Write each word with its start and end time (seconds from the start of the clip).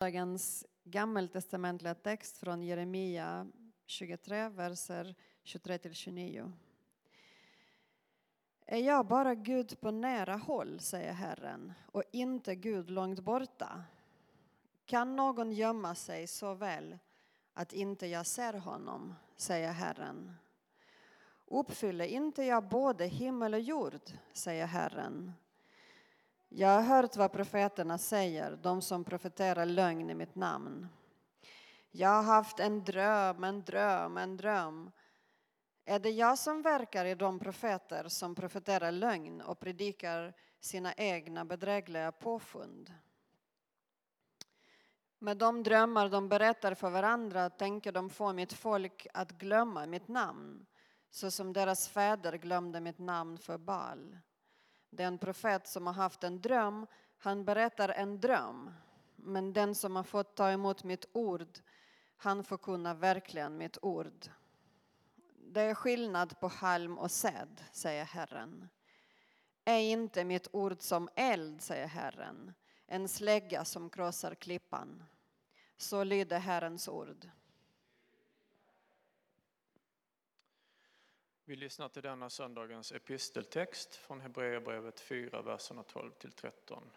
Dagens 0.00 0.66
gammaltestamentliga 0.84 1.94
text 1.94 2.36
från 2.36 2.62
Jeremia 2.62 3.46
23, 3.86 4.48
verser 4.48 5.14
23-29. 5.44 6.52
Är 8.66 8.78
jag 8.78 9.06
bara 9.06 9.34
Gud 9.34 9.80
på 9.80 9.90
nära 9.90 10.36
håll, 10.36 10.80
säger 10.80 11.12
Herren, 11.12 11.72
och 11.86 12.02
inte 12.12 12.54
Gud 12.54 12.90
långt 12.90 13.20
borta? 13.20 13.84
Kan 14.86 15.16
någon 15.16 15.52
gömma 15.52 15.94
sig 15.94 16.26
så 16.26 16.54
väl 16.54 16.98
att 17.54 17.72
inte 17.72 18.06
jag 18.06 18.26
ser 18.26 18.54
honom, 18.54 19.14
säger 19.36 19.72
Herren. 19.72 20.34
Uppfyller 21.46 22.06
inte 22.06 22.42
jag 22.42 22.68
både 22.68 23.06
himmel 23.06 23.54
och 23.54 23.60
jord, 23.60 24.10
säger 24.32 24.66
Herren. 24.66 25.32
Jag 26.52 26.68
har 26.68 26.82
hört 26.82 27.16
vad 27.16 27.32
profeterna 27.32 27.98
säger, 27.98 28.56
de 28.56 28.82
som 28.82 29.04
profeterar 29.04 29.66
lögn 29.66 30.10
i 30.10 30.14
mitt 30.14 30.34
namn. 30.34 30.88
Jag 31.90 32.08
har 32.08 32.22
haft 32.22 32.60
en 32.60 32.84
dröm, 32.84 33.44
en 33.44 33.64
dröm, 33.64 34.16
en 34.16 34.36
dröm. 34.36 34.90
Är 35.84 35.98
det 35.98 36.10
jag 36.10 36.38
som 36.38 36.62
verkar 36.62 37.04
i 37.04 37.14
de 37.14 37.38
profeter 37.38 38.08
som 38.08 38.34
profeterar 38.34 38.92
lögn 38.92 39.40
och 39.40 39.60
predikar 39.60 40.34
sina 40.60 40.94
egna 40.94 41.44
bedrägliga 41.44 42.12
påfund? 42.12 42.94
Med 45.18 45.36
de 45.36 45.62
drömmar 45.62 46.08
de 46.08 46.28
berättar 46.28 46.74
för 46.74 46.90
varandra 46.90 47.50
tänker 47.50 47.92
de 47.92 48.10
få 48.10 48.32
mitt 48.32 48.52
folk 48.52 49.06
att 49.14 49.32
glömma 49.32 49.86
mitt 49.86 50.08
namn 50.08 50.66
så 51.10 51.30
som 51.30 51.52
deras 51.52 51.88
fäder 51.88 52.32
glömde 52.32 52.80
mitt 52.80 52.98
namn 52.98 53.38
för 53.38 53.58
Baal. 53.58 54.16
Den 54.90 55.18
profet 55.18 55.68
som 55.68 55.86
har 55.86 55.94
haft 55.94 56.24
en 56.24 56.40
dröm, 56.40 56.86
han 57.18 57.44
berättar 57.44 57.88
en 57.88 58.20
dröm. 58.20 58.70
Men 59.16 59.52
den 59.52 59.74
som 59.74 59.96
har 59.96 60.02
fått 60.02 60.36
ta 60.36 60.50
emot 60.50 60.84
mitt 60.84 61.04
ord, 61.12 61.58
han 62.16 62.44
förkunnar 62.44 62.94
verkligen 62.94 63.58
mitt 63.58 63.78
ord. 63.82 64.26
Det 65.52 65.60
är 65.60 65.74
skillnad 65.74 66.40
på 66.40 66.48
halm 66.48 66.98
och 66.98 67.10
säd, 67.10 67.64
säger 67.72 68.04
Herren. 68.04 68.68
Är 69.64 69.78
inte 69.78 70.24
mitt 70.24 70.48
ord 70.52 70.82
som 70.82 71.08
eld, 71.14 71.62
säger 71.62 71.86
Herren, 71.86 72.52
en 72.86 73.08
slägga 73.08 73.64
som 73.64 73.90
krossar 73.90 74.34
klippan. 74.34 75.04
Så 75.76 76.04
lyder 76.04 76.38
Herrens 76.38 76.88
ord. 76.88 77.28
Vi 81.50 81.56
lyssnar 81.56 81.88
till 81.88 82.02
denna 82.02 82.30
söndagens 82.30 82.92
episteltext 82.92 83.96
från 83.96 84.20
Hebreerbrevet 84.20 85.00
4, 85.00 85.42
verserna 85.42 85.82
12 85.82 86.10
till 86.10 86.32
13. 86.32 86.90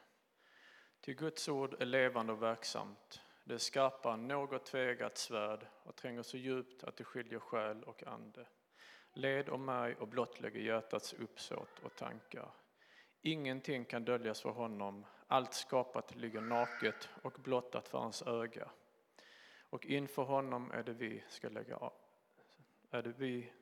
Till 1.02 1.16
Guds 1.16 1.50
ord 1.50 1.76
är 1.80 1.86
levande 1.86 2.34
och 2.34 2.44
verksamt. 2.44 3.22
Det 3.44 3.54
är 3.54 3.58
skarpare 3.58 4.14
än 4.14 4.28
något 4.28 4.66
tvegat 4.66 5.18
svärd 5.18 5.68
och 5.84 5.96
tränger 5.96 6.24
så 6.24 6.38
djupt 6.38 6.84
att 6.84 6.96
det 6.96 7.04
skiljer 7.04 7.40
själ 7.40 7.84
och 7.84 8.04
ande. 8.04 8.48
Led 9.14 9.50
och 9.50 9.60
märg 9.60 9.96
och 9.96 10.08
blottlägger 10.08 10.60
hjärtats 10.60 11.14
uppsåt 11.14 11.80
och 11.84 11.96
tankar. 11.96 12.52
Ingenting 13.22 13.86
kan 13.86 14.06
döljas 14.06 14.42
för 14.42 14.50
honom, 14.50 15.06
allt 15.28 15.54
skapat 15.54 16.16
ligger 16.16 16.42
naket 16.42 17.10
och 17.22 17.34
blottat 17.34 17.88
för 17.88 17.98
hans 17.98 18.22
öga. 18.22 18.72
Och 19.70 19.86
inför 19.86 20.24
honom 20.24 20.72
är 20.72 20.84
det 20.84 20.94
vi 20.94 21.24
ska 21.30 21.50
lägga 21.50 21.76
av, 21.76 21.94
är 22.92 23.02
det 23.02 23.14
vi 23.18 23.54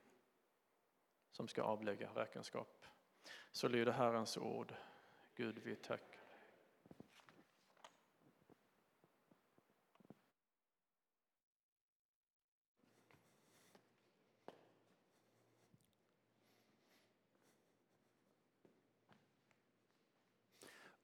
som 1.32 1.48
ska 1.48 1.64
avlägga 1.64 2.10
räkenskap. 2.16 2.86
Så 3.52 3.68
lyder 3.68 3.92
Herrens 3.92 4.38
ord. 4.38 4.74
Gud, 5.36 5.60
vi 5.64 5.76
tackar. 5.76 6.22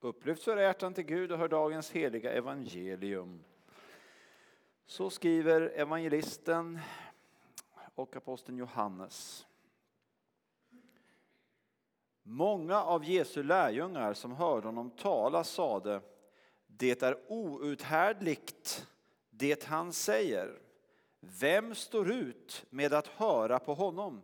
Upplyft 0.00 0.42
för 0.42 0.56
hjärtan 0.56 0.94
till 0.94 1.04
Gud 1.04 1.32
och 1.32 1.38
hör 1.38 1.48
dagens 1.48 1.90
heliga 1.90 2.32
evangelium. 2.32 3.44
Så 4.86 5.10
skriver 5.10 5.60
evangelisten 5.60 6.78
och 7.94 8.16
aposteln 8.16 8.58
Johannes. 8.58 9.46
Många 12.30 12.82
av 12.82 13.04
Jesu 13.04 13.42
lärjungar 13.42 14.14
som 14.14 14.32
hörde 14.32 14.66
honom 14.66 14.90
tala 14.90 15.44
sade 15.44 16.00
det 16.66 17.02
är 17.02 17.18
outhärdligt 17.28 18.86
det 19.30 19.64
han 19.64 19.92
säger. 19.92 20.58
Vem 21.20 21.74
står 21.74 22.10
ut 22.10 22.66
med 22.70 22.92
att 22.92 23.06
höra 23.06 23.58
på 23.58 23.74
honom? 23.74 24.22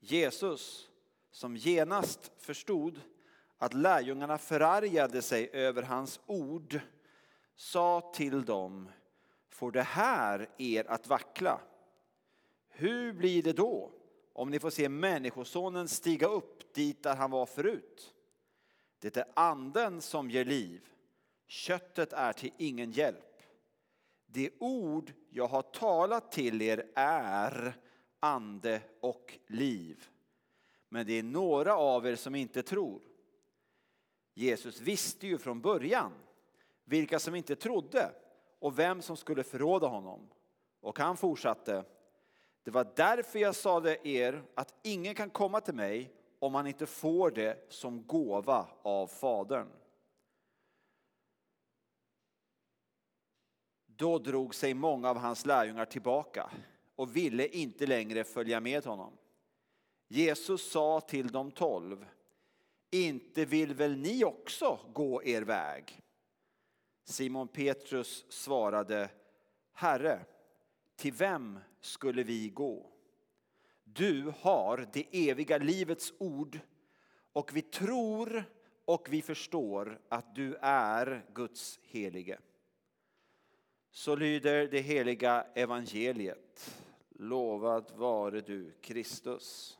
Jesus, 0.00 0.88
som 1.30 1.56
genast 1.56 2.32
förstod 2.38 3.00
att 3.58 3.74
lärjungarna 3.74 4.38
förargade 4.38 5.22
sig 5.22 5.50
över 5.52 5.82
hans 5.82 6.20
ord, 6.26 6.80
sa 7.56 8.12
till 8.14 8.44
dem, 8.44 8.90
får 9.48 9.72
det 9.72 9.82
här 9.82 10.48
er 10.58 10.90
att 10.90 11.06
vackla? 11.06 11.60
Hur 12.68 13.12
blir 13.12 13.42
det 13.42 13.52
då 13.52 13.97
om 14.38 14.50
ni 14.50 14.58
får 14.58 14.70
se 14.70 14.88
Människosonen 14.88 15.88
stiga 15.88 16.26
upp 16.26 16.74
dit 16.74 17.02
där 17.02 17.16
han 17.16 17.30
var 17.30 17.46
förut? 17.46 18.14
Det 18.98 19.16
är 19.16 19.24
anden 19.34 20.00
som 20.00 20.30
ger 20.30 20.44
liv, 20.44 20.88
köttet 21.46 22.12
är 22.12 22.32
till 22.32 22.52
ingen 22.58 22.90
hjälp. 22.90 23.42
Det 24.26 24.50
ord 24.58 25.12
jag 25.30 25.48
har 25.48 25.62
talat 25.62 26.32
till 26.32 26.62
er 26.62 26.90
är 26.94 27.74
ande 28.20 28.80
och 29.00 29.38
liv. 29.46 30.08
Men 30.88 31.06
det 31.06 31.12
är 31.12 31.22
några 31.22 31.76
av 31.76 32.06
er 32.06 32.16
som 32.16 32.34
inte 32.34 32.62
tror. 32.62 33.02
Jesus 34.34 34.80
visste 34.80 35.26
ju 35.26 35.38
från 35.38 35.60
början 35.60 36.12
vilka 36.84 37.18
som 37.18 37.34
inte 37.34 37.56
trodde 37.56 38.10
och 38.58 38.78
vem 38.78 39.02
som 39.02 39.16
skulle 39.16 39.42
förråda 39.42 39.86
honom. 39.86 40.28
Och 40.80 40.98
han 40.98 41.16
fortsatte. 41.16 41.84
Det 42.68 42.72
var 42.72 42.92
därför 42.96 43.38
jag 43.38 43.54
sade 43.54 44.08
er 44.08 44.42
att 44.54 44.74
ingen 44.82 45.14
kan 45.14 45.30
komma 45.30 45.60
till 45.60 45.74
mig 45.74 46.12
om 46.38 46.54
han 46.54 46.66
inte 46.66 46.86
får 46.86 47.30
det 47.30 47.66
som 47.68 48.06
gåva 48.06 48.68
av 48.82 49.06
Fadern. 49.06 49.68
Då 53.86 54.18
drog 54.18 54.54
sig 54.54 54.74
många 54.74 55.10
av 55.10 55.16
hans 55.16 55.46
lärjungar 55.46 55.84
tillbaka 55.84 56.50
och 56.96 57.16
ville 57.16 57.46
inte 57.46 57.86
längre 57.86 58.24
följa 58.24 58.60
med 58.60 58.84
honom. 58.84 59.12
Jesus 60.08 60.70
sa 60.70 61.00
till 61.00 61.28
de 61.28 61.50
tolv 61.50 62.06
inte 62.90 63.44
vill 63.44 63.74
väl 63.74 63.96
ni 63.96 64.24
också 64.24 64.78
gå 64.92 65.22
er 65.22 65.42
väg? 65.42 66.00
Simon 67.04 67.48
Petrus 67.48 68.24
svarade, 68.28 69.10
Herre, 69.72 70.24
till 70.98 71.12
vem 71.12 71.58
skulle 71.80 72.22
vi 72.22 72.48
gå? 72.48 72.90
Du 73.84 74.32
har 74.40 74.88
det 74.92 75.28
eviga 75.28 75.58
livets 75.58 76.12
ord 76.18 76.60
och 77.32 77.56
vi 77.56 77.62
tror 77.62 78.44
och 78.84 79.06
vi 79.10 79.22
förstår 79.22 80.00
att 80.08 80.34
du 80.34 80.56
är 80.60 81.26
Guds 81.34 81.78
helige. 81.82 82.38
Så 83.90 84.16
lyder 84.16 84.68
det 84.68 84.80
heliga 84.80 85.46
evangeliet. 85.54 86.84
Lovad 87.08 87.92
vare 87.96 88.40
du 88.40 88.72
Kristus. 88.80 89.78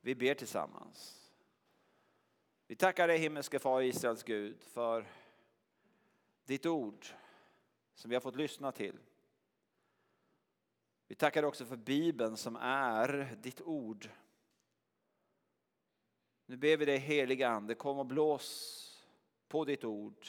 Vi 0.00 0.14
ber 0.14 0.34
tillsammans. 0.34 1.30
Vi 2.66 2.76
tackar 2.76 3.08
dig 3.08 3.18
himmelske 3.18 3.58
far 3.58 3.82
Israels 3.82 4.22
Gud 4.22 4.62
för 4.62 5.06
ditt 6.44 6.66
ord 6.66 7.06
som 7.94 8.08
vi 8.08 8.16
har 8.16 8.20
fått 8.20 8.36
lyssna 8.36 8.72
till. 8.72 8.98
Vi 11.08 11.14
tackar 11.14 11.42
också 11.42 11.64
för 11.64 11.76
Bibeln 11.76 12.36
som 12.36 12.56
är 12.56 13.36
ditt 13.42 13.60
ord. 13.60 14.10
Nu 16.46 16.56
ber 16.56 16.76
vi 16.76 16.84
dig 16.84 16.98
heliga 16.98 17.48
Ande, 17.48 17.74
kom 17.74 17.98
och 17.98 18.06
blås 18.06 18.80
på 19.48 19.64
ditt 19.64 19.84
ord 19.84 20.28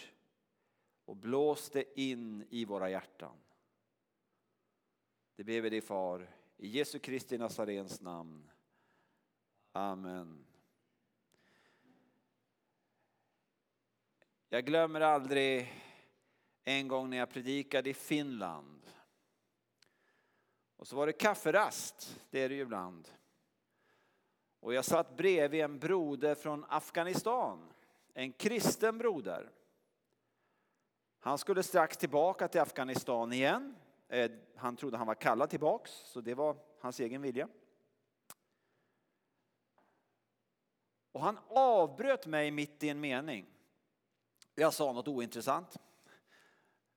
och 1.05 1.15
blås 1.15 1.69
det 1.69 1.99
in 1.99 2.45
i 2.49 2.65
våra 2.65 2.89
hjärtan. 2.89 3.37
Det 5.35 5.43
ber 5.43 5.61
vi 5.61 5.69
dig 5.69 5.81
far, 5.81 6.29
i 6.57 6.67
Jesu 6.67 6.99
Kristi 6.99 7.37
Nazarens 7.37 8.01
namn. 8.01 8.51
Amen. 9.71 10.45
Jag 14.49 14.65
glömmer 14.65 15.01
aldrig 15.01 15.73
en 16.65 16.87
gång 16.87 17.09
när 17.09 17.17
jag 17.17 17.29
predikade 17.29 17.89
i 17.89 17.93
Finland. 17.93 18.81
Och 20.77 20.87
så 20.87 20.95
var 20.95 21.07
det 21.07 21.13
kafferast, 21.13 22.19
det 22.29 22.39
är 22.39 22.49
det 22.49 22.55
ju 22.55 22.61
ibland. 22.61 23.09
Och 24.59 24.73
jag 24.73 24.85
satt 24.85 25.17
bredvid 25.17 25.61
en 25.61 25.79
broder 25.79 26.35
från 26.35 26.65
Afghanistan, 26.69 27.73
en 28.13 28.33
kristen 28.33 28.97
broder. 28.97 29.51
Han 31.19 31.37
skulle 31.37 31.63
strax 31.63 31.97
tillbaka 31.97 32.47
till 32.47 32.61
Afghanistan 32.61 33.33
igen. 33.33 33.75
Eh, 34.07 34.31
han 34.55 34.75
trodde 34.75 34.97
han 34.97 35.07
var 35.07 35.15
kallad 35.15 35.49
tillbaks, 35.49 35.91
så 35.91 36.21
det 36.21 36.33
var 36.33 36.57
hans 36.79 36.99
egen 36.99 37.21
vilja. 37.21 37.47
Och 41.11 41.21
han 41.21 41.39
avbröt 41.47 42.25
mig 42.25 42.51
mitt 42.51 42.83
i 42.83 42.89
en 42.89 42.99
mening. 42.99 43.45
Jag 44.55 44.73
sa 44.73 44.93
något 44.93 45.07
ointressant. 45.07 45.77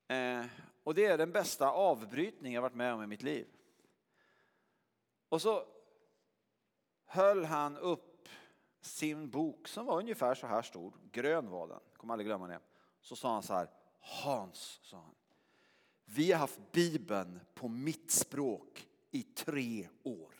Eh, 0.08 0.44
och 0.84 0.94
det 0.94 1.04
är 1.04 1.18
den 1.18 1.32
bästa 1.32 1.70
avbrytning 1.70 2.54
jag 2.54 2.62
varit 2.62 2.74
med 2.74 2.94
om 2.94 3.02
i 3.02 3.06
mitt 3.06 3.22
liv. 3.22 3.46
Och 5.28 5.42
så 5.42 5.64
höll 7.04 7.44
han 7.44 7.76
upp 7.76 8.28
sin 8.80 9.30
bok 9.30 9.68
som 9.68 9.86
var 9.86 9.98
ungefär 9.98 10.34
så 10.34 10.46
här 10.46 10.62
stor, 10.62 10.94
grön 11.12 11.50
var 11.50 11.68
den, 11.68 11.80
kommer 11.96 12.14
aldrig 12.14 12.26
glömma 12.26 12.46
det. 12.46 12.60
Så 13.00 13.16
sa 13.16 13.32
han 13.32 13.42
så 13.42 13.54
här, 13.54 13.70
Hans, 14.00 14.80
sa 14.82 14.96
han, 14.96 15.14
vi 16.04 16.32
har 16.32 16.38
haft 16.38 16.72
Bibeln 16.72 17.40
på 17.54 17.68
mitt 17.68 18.10
språk 18.10 18.88
i 19.10 19.22
tre 19.22 19.88
år. 20.02 20.34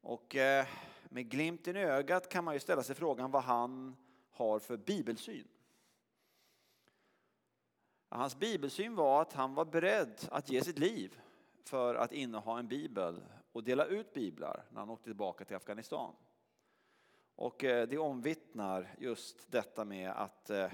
Och 0.00 0.36
eh, 0.36 0.66
med 1.04 1.30
glimten 1.30 1.76
i 1.76 1.80
ögat 1.80 2.28
kan 2.28 2.44
man 2.44 2.54
ju 2.54 2.60
ställa 2.60 2.82
sig 2.82 2.94
frågan 2.96 3.30
vad 3.30 3.42
han 3.42 3.96
har 4.30 4.58
för 4.58 4.76
bibelsyn. 4.76 5.48
Hans 8.14 8.38
bibelsyn 8.38 8.94
var 8.94 9.22
att 9.22 9.32
han 9.32 9.54
var 9.54 9.64
beredd 9.64 10.28
att 10.30 10.50
ge 10.50 10.64
sitt 10.64 10.78
liv 10.78 11.20
för 11.64 11.94
att 11.94 12.12
inneha 12.12 12.58
en 12.58 12.68
bibel 12.68 13.22
och 13.52 13.64
dela 13.64 13.84
ut 13.84 14.14
biblar 14.14 14.64
när 14.70 14.80
han 14.80 14.90
åkte 14.90 15.04
tillbaka 15.04 15.44
till 15.44 15.56
Afghanistan. 15.56 16.14
Och 17.34 17.64
eh, 17.64 17.88
det 17.88 17.98
omvittnar 17.98 18.94
just 18.98 19.50
detta 19.52 19.84
med 19.84 20.10
att 20.10 20.50
eh, 20.50 20.70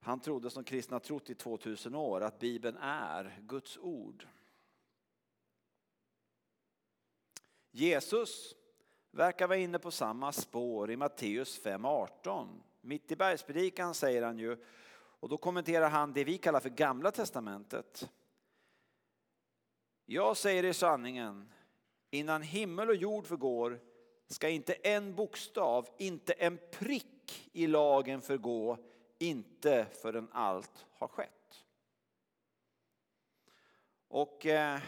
han 0.00 0.20
trodde 0.20 0.50
som 0.50 0.64
kristna 0.64 1.00
trott 1.00 1.30
i 1.30 1.34
2000 1.34 1.94
år 1.94 2.20
att 2.20 2.38
bibeln 2.38 2.76
är 2.80 3.38
Guds 3.40 3.78
ord. 3.78 4.26
Jesus 7.70 8.54
verkar 9.10 9.46
vara 9.46 9.58
inne 9.58 9.78
på 9.78 9.90
samma 9.90 10.32
spår 10.32 10.90
i 10.90 10.96
Matteus 10.96 11.62
5.18. 11.62 12.60
Mitt 12.80 13.12
i 13.12 13.16
bergspredikan 13.16 13.94
säger 13.94 14.22
han 14.22 14.38
ju, 14.38 14.56
och 15.20 15.28
då 15.28 15.36
kommenterar 15.36 15.90
han 15.90 16.12
det 16.12 16.24
vi 16.24 16.38
kallar 16.38 16.60
för 16.60 16.68
Gamla 16.68 17.10
Testamentet. 17.10 18.10
Jag 20.06 20.36
säger 20.36 20.64
er 20.64 20.72
sanningen, 20.72 21.52
innan 22.10 22.42
himmel 22.42 22.88
och 22.88 22.96
jord 22.96 23.26
förgår 23.26 23.80
ska 24.26 24.48
inte 24.48 24.72
en 24.72 25.14
bokstav, 25.14 25.88
inte 25.98 26.32
en 26.32 26.58
prick 26.72 27.50
i 27.52 27.66
lagen 27.66 28.22
förgå, 28.22 28.78
inte 29.18 29.86
förrän 30.02 30.28
allt 30.32 30.86
har 30.92 31.08
skett. 31.08 31.64
Och 34.08 34.46
eh, 34.46 34.80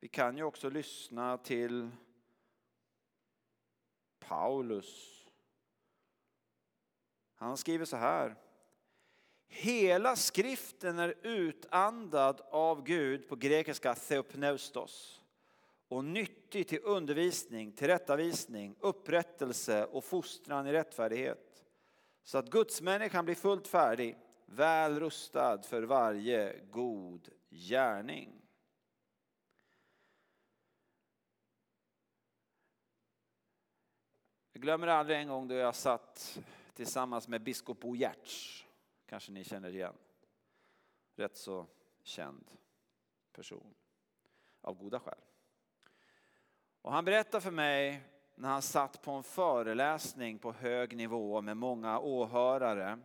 vi 0.00 0.08
kan 0.08 0.36
ju 0.36 0.42
också 0.42 0.70
lyssna 0.70 1.38
till 1.38 1.90
Paulus. 4.18 5.15
Han 7.36 7.56
skriver 7.56 7.84
så 7.84 7.96
här. 7.96 8.36
Hela 9.48 10.16
skriften 10.16 10.98
är 10.98 11.14
utandad 11.22 12.40
av 12.50 12.82
Gud 12.82 13.28
på 13.28 13.36
grekiska 13.36 13.94
theopneustos 13.94 15.22
och 15.88 16.04
nyttig 16.04 16.68
till 16.68 16.80
undervisning, 16.82 17.72
tillrättavisning, 17.72 18.76
upprättelse 18.80 19.84
och 19.84 20.04
fostran 20.04 20.66
i 20.66 20.72
rättfärdighet. 20.72 21.64
Så 22.22 22.38
att 22.38 22.50
gudsmänniskan 22.50 23.24
blir 23.24 23.34
fullt 23.34 23.68
färdig, 23.68 24.16
väl 24.46 25.00
rustad 25.00 25.62
för 25.62 25.82
varje 25.82 26.60
god 26.70 27.28
gärning. 27.50 28.42
Jag 34.52 34.62
glömmer 34.62 34.86
aldrig 34.86 35.18
en 35.18 35.28
gång 35.28 35.48
då 35.48 35.54
jag 35.54 35.74
satt 35.74 36.38
tillsammans 36.76 37.28
med 37.28 37.42
biskop 37.42 37.80
Bo 37.80 37.94
Giertz. 37.96 38.64
Kanske 39.06 39.32
ni 39.32 39.44
känner 39.44 39.74
igen. 39.74 39.94
Rätt 41.14 41.36
så 41.36 41.66
känd 42.02 42.50
person. 43.32 43.74
Av 44.60 44.74
goda 44.74 45.00
skäl. 45.00 45.18
Och 46.82 46.92
han 46.92 47.04
berättade 47.04 47.40
för 47.40 47.50
mig 47.50 48.02
när 48.34 48.48
han 48.48 48.62
satt 48.62 49.02
på 49.02 49.10
en 49.10 49.22
föreläsning 49.22 50.38
på 50.38 50.52
hög 50.52 50.96
nivå 50.96 51.40
med 51.40 51.56
många 51.56 51.98
åhörare 51.98 52.98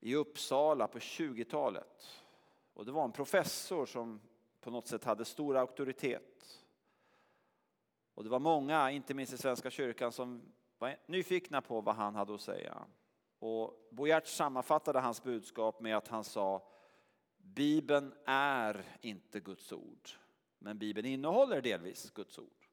i 0.00 0.14
Uppsala 0.14 0.88
på 0.88 0.98
20-talet. 0.98 2.22
Och 2.74 2.84
det 2.84 2.92
var 2.92 3.04
en 3.04 3.12
professor 3.12 3.86
som 3.86 4.20
på 4.60 4.70
något 4.70 4.86
sätt 4.86 5.04
hade 5.04 5.24
stor 5.24 5.56
auktoritet. 5.56 6.66
Och 8.14 8.24
det 8.24 8.30
var 8.30 8.38
många, 8.38 8.90
inte 8.90 9.14
minst 9.14 9.32
i 9.32 9.38
Svenska 9.38 9.70
kyrkan, 9.70 10.12
som 10.12 10.42
var 10.78 10.96
nyfikna 11.06 11.62
på 11.62 11.80
vad 11.80 11.94
han 11.94 12.14
hade 12.14 12.34
att 12.34 12.40
säga. 12.40 12.86
Och 13.38 13.88
Boyert 13.90 14.26
sammanfattade 14.26 15.00
hans 15.00 15.22
budskap 15.22 15.80
med 15.80 15.96
att 15.96 16.08
han 16.08 16.24
sa 16.24 16.62
Bibeln 17.38 18.14
är 18.26 18.84
inte 19.00 19.40
Guds 19.40 19.72
ord, 19.72 20.08
men 20.58 20.78
Bibeln 20.78 21.06
innehåller 21.06 21.62
delvis 21.62 22.10
Guds 22.10 22.38
ord. 22.38 22.66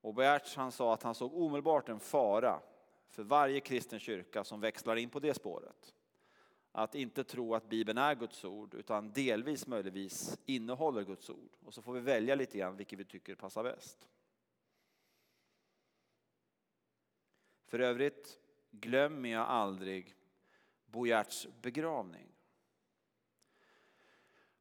Och 0.00 0.14
Boyert 0.14 0.56
han 0.56 0.72
sa 0.72 0.94
att 0.94 1.02
han 1.02 1.14
såg 1.14 1.34
omedelbart 1.34 1.88
en 1.88 2.00
fara 2.00 2.60
för 3.08 3.22
varje 3.22 3.60
kristen 3.60 3.98
kyrka 3.98 4.44
som 4.44 4.60
växlar 4.60 4.96
in 4.96 5.10
på 5.10 5.20
det 5.20 5.34
spåret. 5.34 5.94
Att 6.72 6.94
inte 6.94 7.24
tro 7.24 7.54
att 7.54 7.68
Bibeln 7.68 7.98
är 7.98 8.14
Guds 8.14 8.44
ord 8.44 8.74
utan 8.74 9.12
delvis 9.12 9.66
möjligtvis 9.66 10.38
innehåller 10.46 11.04
Guds 11.04 11.30
ord. 11.30 11.56
Och 11.64 11.74
så 11.74 11.82
får 11.82 11.92
vi 11.92 12.00
välja 12.00 12.34
lite 12.34 12.58
grann 12.58 12.76
vilket 12.76 12.98
vi 12.98 13.04
tycker 13.04 13.34
passar 13.34 13.62
bäst. 13.62 14.08
För 17.68 17.78
övrigt 17.78 18.38
glömmer 18.70 19.28
jag 19.28 19.46
aldrig 19.46 20.14
Bojarts 20.86 21.48
begravning. 21.62 22.28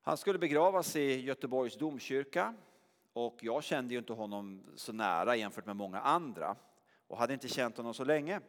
Han 0.02 0.18
skulle 0.18 0.40
begravas 0.40 0.96
i 0.96 1.22
Göteborgs 1.22 1.78
domkyrka 1.78 2.54
och 3.14 3.40
jag 3.42 3.64
kände 3.64 3.94
ju 3.94 3.98
inte 3.98 4.14
honom 4.14 4.64
så 4.76 4.94
nära 4.94 5.36
jämfört 5.36 5.66
med 5.66 5.76
många 5.76 6.00
andra 6.00 6.56
och 7.08 7.18
hade 7.18 7.34
inte 7.34 7.48
känt 7.48 7.78
honom 7.78 7.94
så 7.94 8.04
länge. 8.04 8.42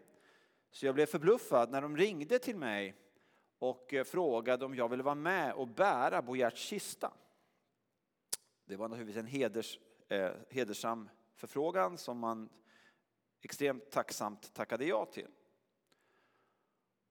Så 0.71 0.87
jag 0.87 0.95
blev 0.95 1.07
förbluffad 1.07 1.71
när 1.71 1.83
de 1.83 1.97
ringde 1.97 2.39
till 2.39 2.57
mig 2.57 2.95
och 3.59 3.95
eh, 3.95 4.05
frågade 4.05 4.65
om 4.65 4.75
jag 4.75 4.89
ville 4.89 5.03
vara 5.03 5.15
med 5.15 5.53
och 5.53 5.69
bära 5.69 6.23
Bojarts 6.23 6.61
kista. 6.61 7.13
Det 8.65 8.77
var 8.77 8.89
naturligtvis 8.89 9.21
en 9.21 9.27
heders, 9.27 9.79
eh, 10.09 10.31
hedersam 10.49 11.09
förfrågan 11.35 11.99
som 11.99 12.19
man 12.19 12.49
extremt 13.41 13.91
tacksamt 13.91 14.55
tackade 14.55 14.85
ja 14.85 15.05
till. 15.05 15.31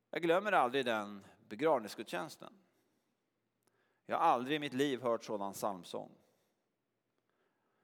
Jag 0.09 0.21
glömmer 0.21 0.51
aldrig 0.51 0.85
den 0.85 1.25
begravningsgudstjänsten. 1.49 2.53
Jag 4.05 4.17
har 4.17 4.25
aldrig 4.25 4.55
i 4.55 4.59
mitt 4.59 4.73
liv 4.73 5.01
hört 5.01 5.23
sådan 5.23 5.53
psalmsång. 5.53 6.11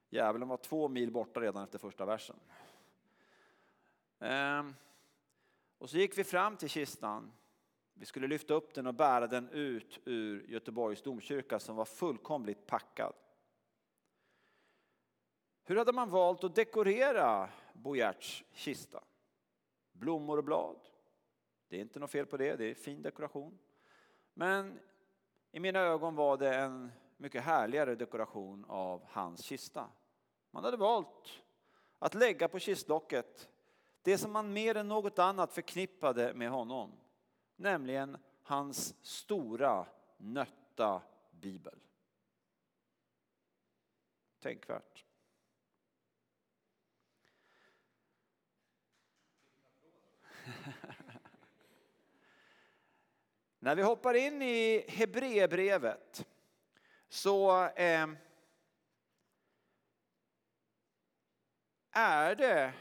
Djävulen 0.10 0.48
var 0.48 0.58
två 0.58 0.88
mil 0.88 1.12
borta 1.12 1.40
redan 1.40 1.64
efter 1.64 1.80
första 1.80 2.06
versen. 2.06 2.36
Ehm, 4.20 4.76
och 5.78 5.90
så 5.90 5.98
gick 5.98 6.18
vi 6.18 6.24
fram 6.24 6.58
till 6.58 6.70
kistan. 6.70 7.32
Vi 7.94 8.06
skulle 8.06 8.28
lyfta 8.28 8.54
upp 8.54 8.74
den 8.74 8.88
och 8.88 8.94
bära 8.94 9.28
den 9.28 9.50
ut 9.50 10.00
ur 10.06 10.46
Göteborgs 10.48 11.02
domkyrka 11.02 11.60
som 11.60 11.76
var 11.76 11.86
fullkomligt 11.86 12.68
packad. 12.68 13.14
Hur 15.64 15.76
hade 15.76 15.94
man 15.94 16.10
valt 16.10 16.44
att 16.44 16.56
dekorera 16.56 17.50
Bojerts 17.74 18.44
kista? 18.51 19.03
Blommor 19.92 20.38
och 20.38 20.44
blad. 20.44 20.80
Det 21.68 21.77
är 21.77 21.82
inte 21.82 22.00
något 22.00 22.12
fel 22.12 22.25
på 22.25 22.38
det, 22.38 22.56
det 22.56 22.65
är 22.65 22.74
fin 22.74 23.01
dekoration. 23.01 23.60
Men 24.34 24.80
i 25.51 25.60
mina 25.60 25.80
ögon 25.80 26.15
var 26.15 26.38
det 26.38 26.56
en 26.56 26.92
mycket 27.18 27.44
härligare 27.44 27.96
dekoration 27.96 28.65
av 28.68 29.03
hans 29.08 29.42
kista. 29.44 29.89
Man 30.51 30.63
hade 30.63 30.77
valt 30.77 31.44
att 32.00 32.13
lägga 32.13 32.48
på 32.48 32.60
kistlocket 32.60 33.50
det 34.01 34.18
som 34.18 34.32
man 34.32 34.53
mer 34.53 34.77
än 34.77 34.88
något 34.88 35.20
annat 35.20 35.53
förknippade 35.53 36.34
med 36.34 36.50
honom, 36.50 36.92
nämligen 37.56 38.18
hans 38.44 38.96
stora 39.01 39.88
nötta 40.18 41.01
bibel. 41.32 41.80
Tänkvärt. 44.39 45.06
När 53.63 53.75
vi 53.75 53.82
hoppar 53.82 54.13
in 54.13 54.41
i 54.41 54.86
Hebreerbrevet 54.88 56.25
så 57.10 57.65
eh, 57.65 58.08
är 61.91 62.36
det 62.36 62.74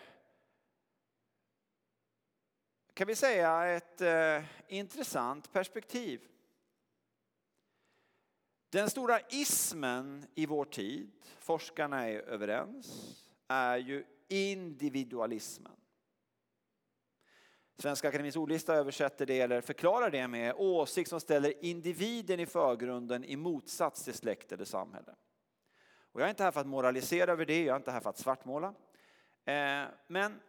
kan 2.94 3.06
vi 3.06 3.16
säga, 3.16 3.64
ett 3.64 4.00
eh, 4.00 4.44
intressant 4.68 5.52
perspektiv. 5.52 6.20
Den 8.70 8.90
stora 8.90 9.20
ismen 9.30 10.26
i 10.34 10.46
vår 10.46 10.64
tid, 10.64 11.10
forskarna 11.38 12.08
är 12.08 12.18
överens, 12.18 13.16
är 13.48 13.76
ju 13.76 14.04
individualismen. 14.28 15.81
Svenska 17.78 18.08
Akademiens 18.08 18.36
ordlista 18.36 18.74
översätter 18.74 19.26
det 19.26 19.40
eller 19.40 19.60
förklarar 19.60 20.10
det 20.10 20.28
med 20.28 20.54
åsikt 20.56 21.10
som 21.10 21.20
ställer 21.20 21.64
individen 21.64 22.40
i 22.40 22.46
förgrunden 22.46 23.24
i 23.24 23.36
motsats 23.36 24.04
till 24.04 24.14
släkt 24.14 24.52
eller 24.52 24.64
samhälle. 24.64 25.14
Och 26.12 26.20
jag 26.20 26.26
är 26.26 26.30
inte 26.30 26.44
här 26.44 26.50
för 26.50 26.60
att 26.60 26.66
moralisera 26.66 27.32
över 27.32 27.46
det, 27.46 27.64
jag 27.64 27.74
är 27.74 27.76
inte 27.76 27.90
här 27.90 28.00
för 28.00 28.10
att 28.10 28.18
svartmåla. 28.18 28.74
Eh, 29.44 29.84
men 30.06 30.40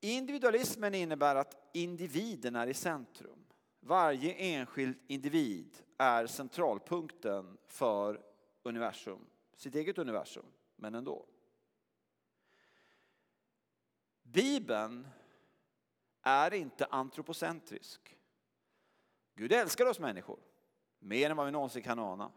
individualismen 0.00 0.94
innebär 0.94 1.36
att 1.36 1.70
individen 1.72 2.56
är 2.56 2.66
i 2.66 2.74
centrum. 2.74 3.46
Varje 3.80 4.32
enskild 4.32 4.98
individ 5.06 5.76
är 5.98 6.26
centralpunkten 6.26 7.58
för 7.66 8.20
universum, 8.62 9.26
sitt 9.56 9.74
eget 9.74 9.98
universum, 9.98 10.46
men 10.76 10.94
ändå. 10.94 11.26
Bibeln 14.22 15.08
är 16.26 16.54
inte 16.54 16.86
antropocentrisk. 16.90 18.16
Gud 19.34 19.52
älskar 19.52 19.86
oss 19.86 19.98
människor 19.98 20.38
mer 20.98 21.30
än 21.30 21.36
vad 21.36 21.46
vi 21.46 21.52
någonsin 21.52 21.82
kan 21.82 21.98
ana. 21.98 22.32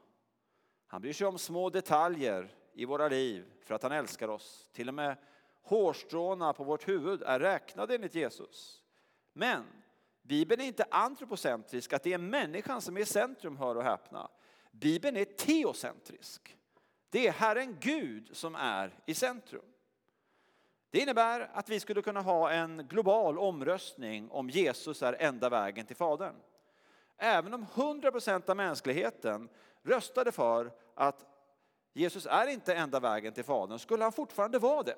Han 0.87 1.01
bryr 1.01 1.13
sig 1.13 1.27
om 1.27 1.37
små 1.37 1.69
detaljer 1.69 2.55
i 2.73 2.85
våra 2.85 3.07
liv 3.07 3.45
för 3.63 3.75
att 3.75 3.83
han 3.83 3.91
älskar 3.91 4.27
oss. 4.27 4.69
Till 4.73 4.87
och 4.87 4.93
med 4.93 5.17
hårstråna 5.61 6.53
på 6.53 6.63
vårt 6.63 6.87
huvud 6.87 7.21
är 7.21 7.39
räknade 7.39 7.95
enligt 7.95 8.15
Jesus. 8.15 8.83
Men 9.33 9.63
Bibeln 10.21 10.61
är 10.61 10.65
inte 10.65 10.85
antropocentrisk, 10.91 11.93
att 11.93 12.03
det 12.03 12.13
är 12.13 12.17
människan 12.17 12.81
som 12.81 12.97
är 12.97 13.01
i 13.01 13.05
centrum, 13.05 13.57
hör 13.57 13.75
och 13.75 13.83
häpna. 13.83 14.29
Bibeln 14.71 15.17
är 15.17 15.25
teocentrisk. 15.25 16.57
Det 17.09 17.27
är 17.27 17.31
Herren 17.31 17.77
Gud 17.79 18.29
som 18.37 18.55
är 18.55 18.99
i 19.05 19.13
centrum. 19.13 19.65
Det 20.91 20.99
innebär 20.99 21.49
att 21.53 21.69
vi 21.69 21.79
skulle 21.79 22.01
kunna 22.01 22.21
ha 22.21 22.51
en 22.51 22.87
global 22.87 23.39
omröstning 23.39 24.31
om 24.31 24.49
Jesus 24.49 25.01
är 25.01 25.13
enda 25.19 25.49
vägen 25.49 25.85
till 25.85 25.95
Fadern. 25.95 26.35
Även 27.17 27.53
om 27.53 27.65
100 27.75 28.11
procent 28.11 28.49
av 28.49 28.57
mänskligheten 28.57 29.49
röstade 29.83 30.31
för 30.31 30.71
att 30.95 31.25
Jesus 31.93 32.25
är 32.25 32.47
inte 32.47 32.75
enda 32.75 32.99
vägen 32.99 33.33
till 33.33 33.43
Fadern 33.43 33.79
skulle 33.79 34.03
han 34.03 34.11
fortfarande 34.11 34.59
vara 34.59 34.83
det. 34.83 34.97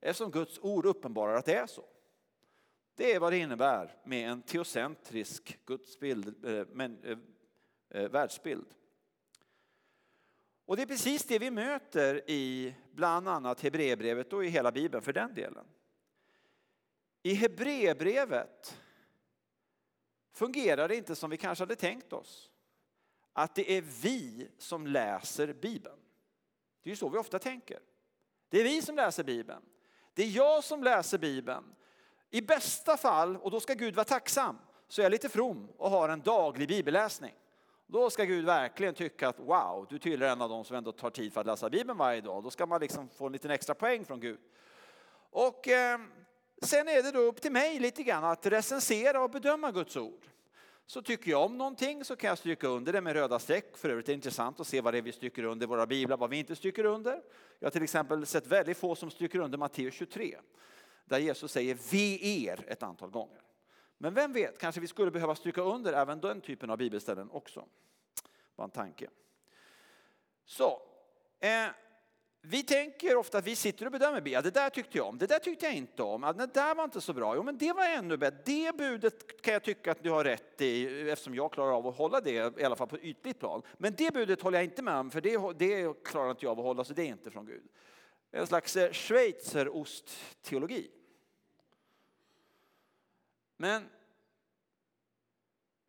Eftersom 0.00 0.30
Guds 0.30 0.58
ord 0.62 0.86
uppenbarar 0.86 1.34
att 1.34 1.44
det 1.44 1.54
är 1.54 1.66
så. 1.66 1.84
Det 2.96 3.14
är 3.14 3.20
vad 3.20 3.32
det 3.32 3.38
innebär 3.38 3.96
med 4.04 4.30
en 4.30 4.42
teocentrisk 4.42 5.58
gudsbild, 5.66 6.44
eh, 6.44 6.66
men, 6.72 7.04
eh, 7.04 7.18
eh 8.02 8.10
världsbild. 8.10 8.66
Och 10.66 10.76
det 10.76 10.82
är 10.82 10.86
precis 10.86 11.24
det 11.24 11.38
vi 11.38 11.50
möter 11.50 12.30
i 12.30 12.74
bland 12.92 13.28
annat 13.28 13.60
Hebreerbrevet 13.60 14.32
och 14.32 14.44
i 14.44 14.48
hela 14.48 14.72
Bibeln 14.72 15.02
för 15.02 15.12
den 15.12 15.34
delen. 15.34 15.64
I 17.22 17.34
Hebreerbrevet 17.34 18.80
fungerar 20.32 20.88
det 20.88 20.96
inte 20.96 21.14
som 21.14 21.30
vi 21.30 21.36
kanske 21.36 21.62
hade 21.62 21.76
tänkt 21.76 22.12
oss. 22.12 22.50
Att 23.32 23.54
det 23.54 23.72
är 23.72 23.82
vi 24.02 24.48
som 24.58 24.86
läser 24.86 25.52
Bibeln. 25.52 25.98
Det 26.82 26.88
är 26.88 26.92
ju 26.92 26.96
så 26.96 27.08
vi 27.08 27.18
ofta 27.18 27.38
tänker. 27.38 27.78
Det 28.48 28.60
är 28.60 28.64
vi 28.64 28.82
som 28.82 28.96
läser 28.96 29.24
Bibeln. 29.24 29.62
Det 30.14 30.22
är 30.22 30.30
jag 30.30 30.64
som 30.64 30.82
läser 30.82 31.18
Bibeln. 31.18 31.64
I 32.30 32.42
bästa 32.42 32.96
fall, 32.96 33.36
och 33.36 33.50
då 33.50 33.60
ska 33.60 33.74
Gud 33.74 33.94
vara 33.94 34.04
tacksam, 34.04 34.58
så 34.88 35.00
är 35.00 35.04
jag 35.04 35.10
lite 35.10 35.28
from 35.28 35.70
och 35.76 35.90
har 35.90 36.08
en 36.08 36.20
daglig 36.20 36.68
bibelläsning. 36.68 37.34
Då 37.86 38.10
ska 38.10 38.24
Gud 38.24 38.44
verkligen 38.44 38.94
tycka 38.94 39.28
att 39.28 39.38
wow, 39.38 39.86
du 39.90 39.98
tillhör 39.98 40.28
en 40.28 40.42
av 40.42 40.48
dem 40.48 40.64
som 40.64 40.76
ändå 40.76 40.92
tar 40.92 41.10
tid 41.10 41.32
för 41.32 41.40
att 41.40 41.46
läsa 41.46 41.70
Bibeln 41.70 41.98
varje 41.98 42.20
dag. 42.20 42.42
Då 42.42 42.50
ska 42.50 42.66
man 42.66 42.80
liksom 42.80 43.08
få 43.08 43.26
en 43.26 43.32
liten 43.32 43.50
extra 43.50 43.74
poäng 43.74 44.04
från 44.04 44.20
Gud. 44.20 44.38
Och 45.30 45.68
eh, 45.68 45.98
sen 46.62 46.88
är 46.88 47.02
det 47.02 47.10
då 47.10 47.18
upp 47.18 47.40
till 47.40 47.52
mig 47.52 47.78
lite 47.78 48.02
grann 48.02 48.24
att 48.24 48.46
recensera 48.46 49.22
och 49.22 49.30
bedöma 49.30 49.72
Guds 49.72 49.96
ord. 49.96 50.26
Så 50.86 51.02
tycker 51.02 51.30
jag 51.30 51.44
om 51.44 51.58
någonting 51.58 52.04
så 52.04 52.16
kan 52.16 52.28
jag 52.28 52.38
stryka 52.38 52.68
under 52.68 52.92
det 52.92 53.00
med 53.00 53.12
röda 53.12 53.38
streck. 53.38 53.76
För 53.76 53.88
övrigt 53.88 54.08
är 54.08 54.12
det 54.12 54.14
intressant 54.14 54.60
att 54.60 54.66
se 54.66 54.80
vad 54.80 54.94
det 54.94 54.98
är 54.98 55.02
vi 55.02 55.12
stryker 55.12 55.44
under 55.44 55.66
i 55.66 55.68
våra 55.68 55.86
biblar, 55.86 56.16
vad 56.16 56.30
vi 56.30 56.38
inte 56.38 56.56
stryker 56.56 56.84
under. 56.84 57.22
Jag 57.58 57.66
har 57.66 57.70
till 57.70 57.82
exempel 57.82 58.26
sett 58.26 58.46
väldigt 58.46 58.76
få 58.76 58.94
som 58.94 59.10
stryker 59.10 59.38
under 59.38 59.58
Matteus 59.58 59.94
23. 59.94 60.36
Där 61.04 61.18
Jesus 61.18 61.52
säger 61.52 61.78
ve 61.90 62.44
er 62.44 62.64
ett 62.68 62.82
antal 62.82 63.10
gånger. 63.10 63.45
Men 63.98 64.14
vem 64.14 64.32
vet, 64.32 64.58
kanske 64.58 64.80
vi 64.80 64.86
skulle 64.86 65.10
behöva 65.10 65.34
stryka 65.34 65.62
under 65.62 65.92
även 65.92 66.20
den 66.20 66.40
typen 66.40 66.70
av 66.70 66.78
bibelställen 66.78 67.30
också. 67.30 67.64
Bara 68.56 68.64
en 68.64 68.70
tanke. 68.70 69.08
Så, 70.44 70.82
eh, 71.40 71.68
vi 72.48 72.62
tänker 72.62 73.16
ofta 73.16 73.38
att 73.38 73.46
vi 73.46 73.56
sitter 73.56 73.86
och 73.86 73.92
bedömer 73.92 74.20
Bibeln. 74.20 74.32
Ja, 74.34 74.42
det 74.42 74.50
där 74.50 74.70
tyckte 74.70 74.98
jag 74.98 75.06
om, 75.06 75.18
det 75.18 75.26
där 75.26 75.38
tyckte 75.38 75.66
jag 75.66 75.74
inte 75.74 76.02
om. 76.02 76.22
Ja, 76.22 76.32
det 76.32 76.54
där 76.54 76.74
var 76.74 76.84
inte 76.84 77.00
så 77.00 77.12
bra. 77.12 77.36
Jo, 77.36 77.42
men 77.42 77.58
det 77.58 77.72
var 77.72 77.84
ännu 77.84 78.16
bättre. 78.16 78.38
Det 78.44 78.76
budet 78.76 79.42
kan 79.42 79.52
jag 79.52 79.62
tycka 79.62 79.90
att 79.90 80.02
du 80.02 80.10
har 80.10 80.24
rätt 80.24 80.60
i 80.60 81.10
eftersom 81.10 81.34
jag 81.34 81.52
klarar 81.52 81.72
av 81.72 81.86
att 81.86 81.96
hålla 81.96 82.20
det, 82.20 82.60
i 82.60 82.64
alla 82.64 82.76
fall 82.76 82.88
på 82.88 82.96
ett 82.96 83.04
ytligt 83.04 83.38
plan. 83.38 83.62
Men 83.78 83.94
det 83.94 84.14
budet 84.14 84.42
håller 84.42 84.58
jag 84.58 84.64
inte 84.64 84.82
med 84.82 84.94
om, 84.94 85.10
för 85.10 85.20
det, 85.20 85.52
det 85.58 86.04
klarar 86.04 86.30
inte 86.30 86.44
jag 86.44 86.50
av 86.50 86.58
att 86.58 86.64
hålla, 86.64 86.84
så 86.84 86.92
det 86.92 87.02
är 87.02 87.06
inte 87.06 87.30
från 87.30 87.46
Gud. 87.46 87.62
En 88.30 88.46
slags 88.46 88.76
eh, 88.76 88.90
schweizerost-teologi. 88.92 90.90
Men 93.56 93.88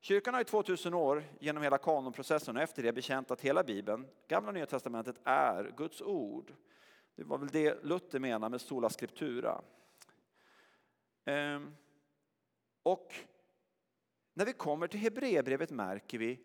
kyrkan 0.01 0.33
har 0.33 0.41
i 0.41 0.45
2000 0.45 0.93
år 0.93 1.23
genom 1.39 1.63
hela 1.63 1.77
kanonprocessen 1.77 2.57
och 2.57 2.63
efter 2.63 2.83
det 2.83 2.93
bekänt 2.93 3.31
att 3.31 3.41
hela 3.41 3.63
Bibeln, 3.63 4.07
Gamla 4.27 4.47
och 4.47 4.53
Nya 4.53 4.65
Testamentet, 4.65 5.15
är 5.23 5.73
Guds 5.77 6.01
ord. 6.01 6.53
Det 7.15 7.23
var 7.23 7.37
väl 7.37 7.47
det 7.47 7.83
Luther 7.83 8.19
menade 8.19 8.49
med 8.49 8.61
sola 8.61 8.89
scriptura. 8.89 9.61
Ehm, 11.25 11.75
och 12.83 13.13
när 14.33 14.45
vi 14.45 14.53
kommer 14.53 14.87
till 14.87 14.99
Hebreerbrevet 14.99 15.69
märker 15.69 16.17
vi 16.17 16.39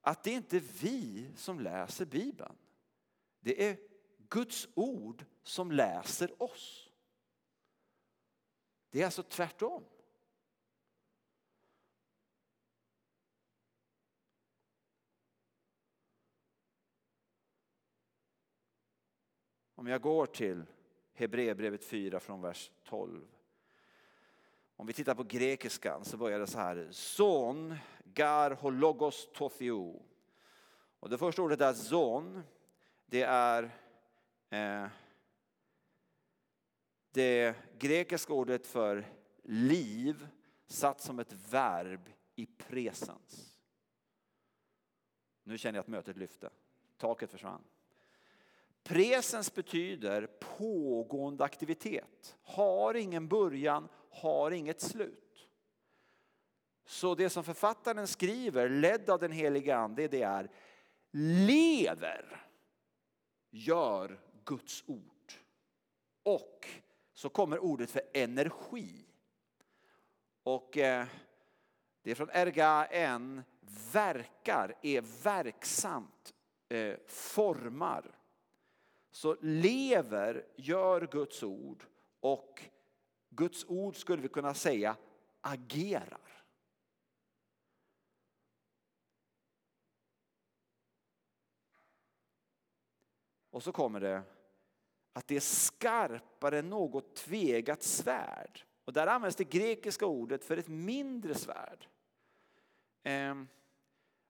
att 0.00 0.22
det 0.22 0.30
är 0.30 0.36
inte 0.36 0.58
vi 0.58 1.30
som 1.36 1.60
läser 1.60 2.06
Bibeln. 2.06 2.56
Det 3.40 3.68
är 3.68 3.78
Guds 4.28 4.68
ord 4.74 5.24
som 5.42 5.72
läser 5.72 6.42
oss. 6.42 6.90
Det 8.90 9.00
är 9.00 9.04
alltså 9.04 9.22
tvärtom. 9.22 9.84
Om 19.78 19.86
jag 19.86 20.00
går 20.02 20.26
till 20.26 20.64
Hebreerbrevet 21.12 21.84
4 21.84 22.20
från 22.20 22.40
vers 22.42 22.70
12. 22.84 23.26
Om 24.76 24.86
vi 24.86 24.92
tittar 24.92 25.14
på 25.14 25.22
grekiskan 25.22 26.04
så 26.04 26.16
börjar 26.16 26.38
det 26.38 26.46
så 26.46 26.58
här. 26.58 26.88
Zon, 26.90 27.74
gar 28.04 28.50
hologos 28.50 29.28
tothio. 29.32 30.02
Och 31.00 31.10
det 31.10 31.18
första 31.18 31.42
ordet 31.42 31.60
är 31.60 31.72
zon. 31.72 32.42
Det 33.06 33.22
är 33.22 33.62
eh, 34.50 34.86
det 37.10 37.56
grekiska 37.78 38.32
ordet 38.32 38.66
för 38.66 39.04
liv 39.42 40.26
satt 40.66 41.00
som 41.00 41.18
ett 41.18 41.32
verb 41.32 42.10
i 42.34 42.46
presens. 42.46 43.58
Nu 45.42 45.58
känner 45.58 45.76
jag 45.76 45.82
att 45.82 45.88
mötet 45.88 46.16
lyfte. 46.16 46.50
Taket 46.96 47.30
försvann. 47.30 47.62
Presens 48.86 49.54
betyder 49.54 50.26
pågående 50.26 51.44
aktivitet. 51.44 52.36
Har 52.42 52.94
ingen 52.94 53.28
början, 53.28 53.88
har 54.10 54.50
inget 54.50 54.80
slut. 54.80 55.48
Så 56.84 57.14
det 57.14 57.30
som 57.30 57.44
författaren 57.44 58.06
skriver, 58.06 58.68
ledd 58.68 59.10
av 59.10 59.20
den 59.20 59.32
heliga 59.32 59.76
ande, 59.76 60.08
det 60.08 60.22
är 60.22 60.50
lever, 61.46 62.46
gör 63.50 64.20
Guds 64.44 64.84
ord. 64.86 65.32
Och 66.22 66.68
så 67.12 67.28
kommer 67.28 67.58
ordet 67.58 67.90
för 67.90 68.02
energi. 68.14 69.04
Och 70.42 70.76
eh, 70.76 71.06
det 72.02 72.10
är 72.10 72.14
från 72.14 72.30
erga 72.32 72.86
en, 72.90 73.42
verkar, 73.92 74.74
är 74.82 75.00
verksamt, 75.22 76.34
eh, 76.68 76.94
formar 77.06 78.15
så 79.16 79.36
lever, 79.40 80.46
gör 80.56 81.06
Guds 81.06 81.42
ord 81.42 81.84
och 82.20 82.62
Guds 83.30 83.64
ord 83.68 83.96
skulle 83.96 84.22
vi 84.22 84.28
kunna 84.28 84.54
säga 84.54 84.96
agerar. 85.40 86.44
Och 93.50 93.62
så 93.62 93.72
kommer 93.72 94.00
det 94.00 94.22
att 95.12 95.26
det 95.26 95.36
är 95.36 95.40
skarpare 95.40 96.58
än 96.58 96.70
något 96.70 97.14
tvegat 97.14 97.82
svärd. 97.82 98.64
Och 98.84 98.92
där 98.92 99.06
används 99.06 99.36
det 99.36 99.44
grekiska 99.44 100.06
ordet 100.06 100.44
för 100.44 100.56
ett 100.56 100.68
mindre 100.68 101.34
svärd. 101.34 101.88
Ehm, 103.02 103.48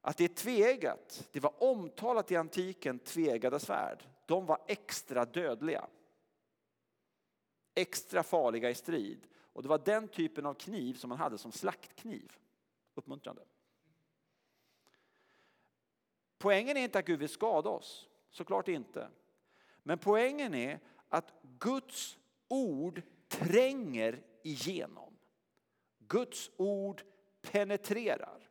att 0.01 0.17
det 0.17 0.25
är 0.25 0.29
tveeggat, 0.29 1.29
det 1.33 1.41
var 1.41 1.63
omtalat 1.63 2.31
i 2.31 2.37
antiken, 2.37 2.99
tvegade 2.99 3.61
svärd. 3.61 4.16
De 4.27 4.47
var 4.47 4.59
extra 4.67 5.25
dödliga. 5.25 5.87
Extra 7.75 8.23
farliga 8.23 8.71
i 8.71 8.75
strid. 8.75 9.27
Och 9.53 9.63
det 9.63 9.69
var 9.69 9.79
den 9.79 10.09
typen 10.09 10.47
av 10.47 10.55
kniv 10.55 10.95
som 10.95 11.09
man 11.09 11.19
hade 11.19 11.39
som 11.39 11.53
slaktkniv. 11.53 12.33
Uppmuntrande. 12.95 13.43
Poängen 16.39 16.77
är 16.77 16.81
inte 16.81 16.99
att 16.99 17.07
Gud 17.07 17.19
vill 17.19 17.29
skada 17.29 17.71
oss, 17.71 18.09
såklart 18.31 18.69
inte. 18.69 19.09
Men 19.83 19.99
poängen 19.99 20.55
är 20.55 20.81
att 21.09 21.33
Guds 21.59 22.19
ord 22.49 23.03
tränger 23.29 24.23
igenom. 24.43 25.19
Guds 25.99 26.51
ord 26.57 27.03
penetrerar. 27.41 28.49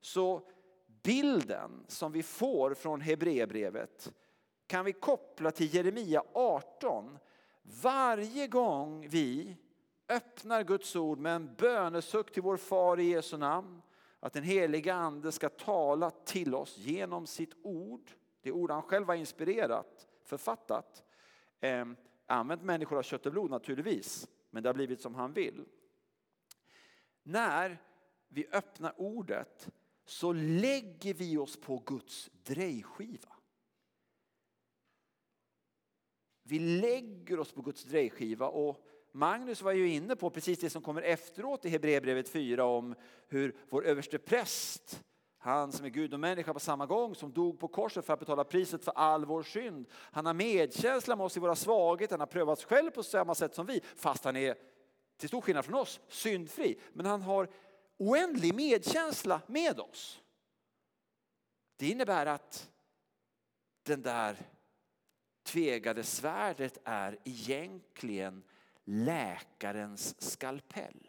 Så 0.00 0.50
bilden 0.86 1.84
som 1.88 2.12
vi 2.12 2.22
får 2.22 2.74
från 2.74 3.00
Hebreerbrevet 3.00 4.12
kan 4.72 4.84
vi 4.84 4.92
koppla 4.92 5.50
till 5.50 5.74
Jeremia 5.74 6.22
18. 6.32 7.18
Varje 7.62 8.46
gång 8.46 9.08
vi 9.08 9.56
öppnar 10.08 10.64
Guds 10.64 10.96
ord 10.96 11.18
med 11.18 11.36
en 11.36 11.54
bönesuck 11.54 12.32
till 12.32 12.42
vår 12.42 12.56
far 12.56 13.00
i 13.00 13.04
Jesu 13.04 13.36
namn, 13.36 13.82
att 14.20 14.32
den 14.32 14.42
heliga 14.42 14.94
ande 14.94 15.32
ska 15.32 15.48
tala 15.48 16.10
till 16.10 16.54
oss 16.54 16.78
genom 16.78 17.26
sitt 17.26 17.52
ord, 17.62 18.10
det 18.42 18.52
ord 18.52 18.70
han 18.70 18.82
själv 18.82 19.06
har 19.06 19.14
inspirerat, 19.14 20.08
författat, 20.24 21.02
eh, 21.60 21.86
använt 22.26 22.62
människor 22.62 22.98
av 22.98 23.02
kött 23.02 23.26
och 23.26 23.32
blod 23.32 23.50
naturligtvis, 23.50 24.28
men 24.50 24.62
det 24.62 24.68
har 24.68 24.74
blivit 24.74 25.00
som 25.00 25.14
han 25.14 25.32
vill. 25.32 25.64
När 27.22 27.78
vi 28.28 28.46
öppnar 28.52 28.94
ordet 28.96 29.68
så 30.04 30.32
lägger 30.32 31.14
vi 31.14 31.38
oss 31.38 31.60
på 31.60 31.78
Guds 31.78 32.30
drejskiva. 32.42 33.28
Vi 36.42 36.58
lägger 36.58 37.40
oss 37.40 37.52
på 37.52 37.62
Guds 37.62 37.84
drejskiva 37.84 38.48
och 38.48 38.86
Magnus 39.12 39.62
var 39.62 39.72
ju 39.72 39.88
inne 39.88 40.16
på 40.16 40.30
precis 40.30 40.58
det 40.58 40.70
som 40.70 40.82
kommer 40.82 41.02
efteråt 41.02 41.64
i 41.64 41.68
Hebreerbrevet 41.68 42.28
4 42.28 42.64
om 42.64 42.94
hur 43.28 43.56
vår 43.70 43.86
överste 43.86 44.18
präst, 44.18 45.02
han 45.38 45.72
som 45.72 45.86
är 45.86 45.90
Gud 45.90 46.14
och 46.14 46.20
människa 46.20 46.52
på 46.52 46.60
samma 46.60 46.86
gång, 46.86 47.14
som 47.14 47.32
dog 47.32 47.60
på 47.60 47.68
korset 47.68 48.06
för 48.06 48.12
att 48.12 48.18
betala 48.18 48.44
priset 48.44 48.84
för 48.84 48.92
all 48.92 49.24
vår 49.24 49.42
synd. 49.42 49.86
Han 49.92 50.26
har 50.26 50.34
medkänsla 50.34 51.16
med 51.16 51.26
oss 51.26 51.36
i 51.36 51.40
våra 51.40 51.56
svagheter, 51.56 52.12
han 52.12 52.20
har 52.20 52.26
prövats 52.26 52.64
själv 52.64 52.90
på 52.90 53.02
samma 53.02 53.34
sätt 53.34 53.54
som 53.54 53.66
vi, 53.66 53.80
fast 53.96 54.24
han 54.24 54.36
är 54.36 54.56
till 55.16 55.28
stor 55.28 55.40
skillnad 55.40 55.64
från 55.64 55.74
oss 55.74 56.00
syndfri. 56.08 56.80
Men 56.92 57.06
han 57.06 57.22
har 57.22 57.48
oändlig 57.98 58.54
medkänsla 58.54 59.40
med 59.46 59.80
oss. 59.80 60.22
Det 61.76 61.88
innebär 61.88 62.26
att 62.26 62.70
den 63.82 64.02
där 64.02 64.36
tvegade 65.42 66.04
svärdet 66.04 66.78
är 66.84 67.18
egentligen 67.24 68.42
läkarens 68.84 70.32
skalpell. 70.32 71.08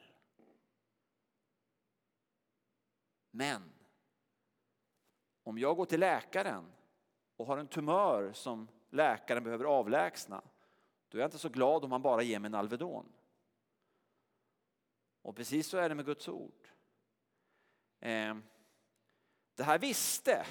Men 3.31 3.73
om 5.43 5.57
jag 5.57 5.75
går 5.75 5.85
till 5.85 5.99
läkaren 5.99 6.65
och 7.37 7.45
har 7.45 7.57
en 7.57 7.67
tumör 7.67 8.33
som 8.33 8.67
läkaren 8.89 9.43
behöver 9.43 9.65
avlägsna, 9.65 10.41
då 11.09 11.17
är 11.17 11.21
jag 11.21 11.27
inte 11.27 11.37
så 11.37 11.49
glad 11.49 11.83
om 11.83 11.91
han 11.91 12.01
bara 12.01 12.21
ger 12.21 12.39
mig 12.39 12.47
en 12.47 12.55
Alvedon. 12.55 13.13
Och 15.21 15.35
precis 15.35 15.67
så 15.67 15.77
är 15.77 15.89
det 15.89 15.95
med 15.95 16.05
Guds 16.05 16.27
ord. 16.27 16.67
Eh, 17.99 18.37
det 19.55 19.63
här 19.63 19.79
visste 19.79 20.45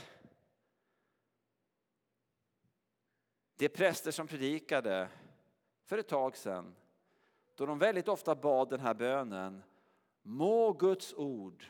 Det 3.62 3.66
är 3.66 3.68
präster 3.68 4.10
som 4.10 4.26
predikade 4.26 5.08
för 5.84 5.98
ett 5.98 6.08
tag 6.08 6.36
sedan 6.36 6.74
då 7.54 7.66
de 7.66 7.78
väldigt 7.78 8.08
ofta 8.08 8.34
bad 8.34 8.68
den 8.70 8.80
här 8.80 8.94
bönen. 8.94 9.62
Må 10.22 10.72
Guds 10.72 11.14
ord, 11.14 11.66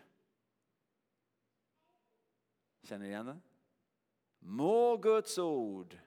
känner 2.83 3.05
ni 3.05 3.11
igen 3.11 3.27
den? 3.27 3.43
Må 4.39 4.97
Guds 4.97 5.39
ord 5.39 5.99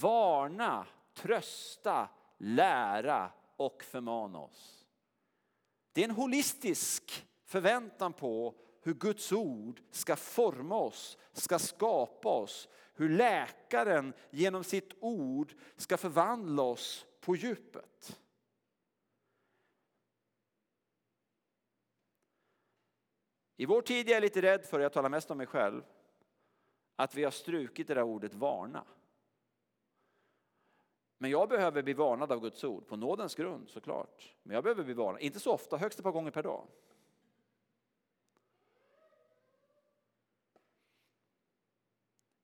varna, 0.00 0.86
trösta, 1.14 2.08
lära 2.38 3.32
och 3.56 3.82
förmana 3.84 4.38
oss. 4.38 4.86
Det 5.92 6.00
är 6.00 6.08
en 6.08 6.14
holistisk 6.14 7.26
förväntan 7.44 8.12
på 8.12 8.54
hur 8.82 8.94
Guds 8.94 9.32
ord 9.32 9.82
ska 9.90 10.16
forma 10.16 10.76
oss, 10.76 11.18
ska 11.32 11.58
skapa 11.58 12.28
oss. 12.28 12.68
Hur 13.00 13.08
läkaren 13.08 14.12
genom 14.30 14.64
sitt 14.64 14.92
ord 15.00 15.54
ska 15.76 15.96
förvandla 15.96 16.62
oss 16.62 17.06
på 17.20 17.36
djupet. 17.36 18.20
I 23.56 23.66
vår 23.66 23.82
tid 23.82 24.08
är 24.08 24.12
jag 24.12 24.20
lite 24.20 24.42
rädd 24.42 24.64
för, 24.64 24.80
jag 24.80 24.92
talar 24.92 25.08
mest 25.08 25.30
om 25.30 25.38
mig 25.38 25.46
själv, 25.46 25.82
att 26.96 27.14
vi 27.14 27.24
har 27.24 27.30
strukit 27.30 27.88
det 27.88 27.94
där 27.94 28.02
ordet 28.02 28.34
varna. 28.34 28.84
Men 31.18 31.30
jag 31.30 31.48
behöver 31.48 31.82
bli 31.82 31.92
varnad 31.92 32.32
av 32.32 32.40
Guds 32.40 32.64
ord, 32.64 32.86
på 32.86 32.96
nådens 32.96 33.34
grund 33.34 33.68
såklart. 33.68 34.34
Men 34.42 34.54
jag 34.54 34.64
behöver 34.64 34.84
bli 34.84 34.94
varnad, 34.94 35.20
inte 35.20 35.40
så 35.40 35.52
ofta, 35.52 35.76
högst 35.76 35.98
ett 35.98 36.04
par 36.04 36.12
gånger 36.12 36.30
per 36.30 36.42
dag. 36.42 36.66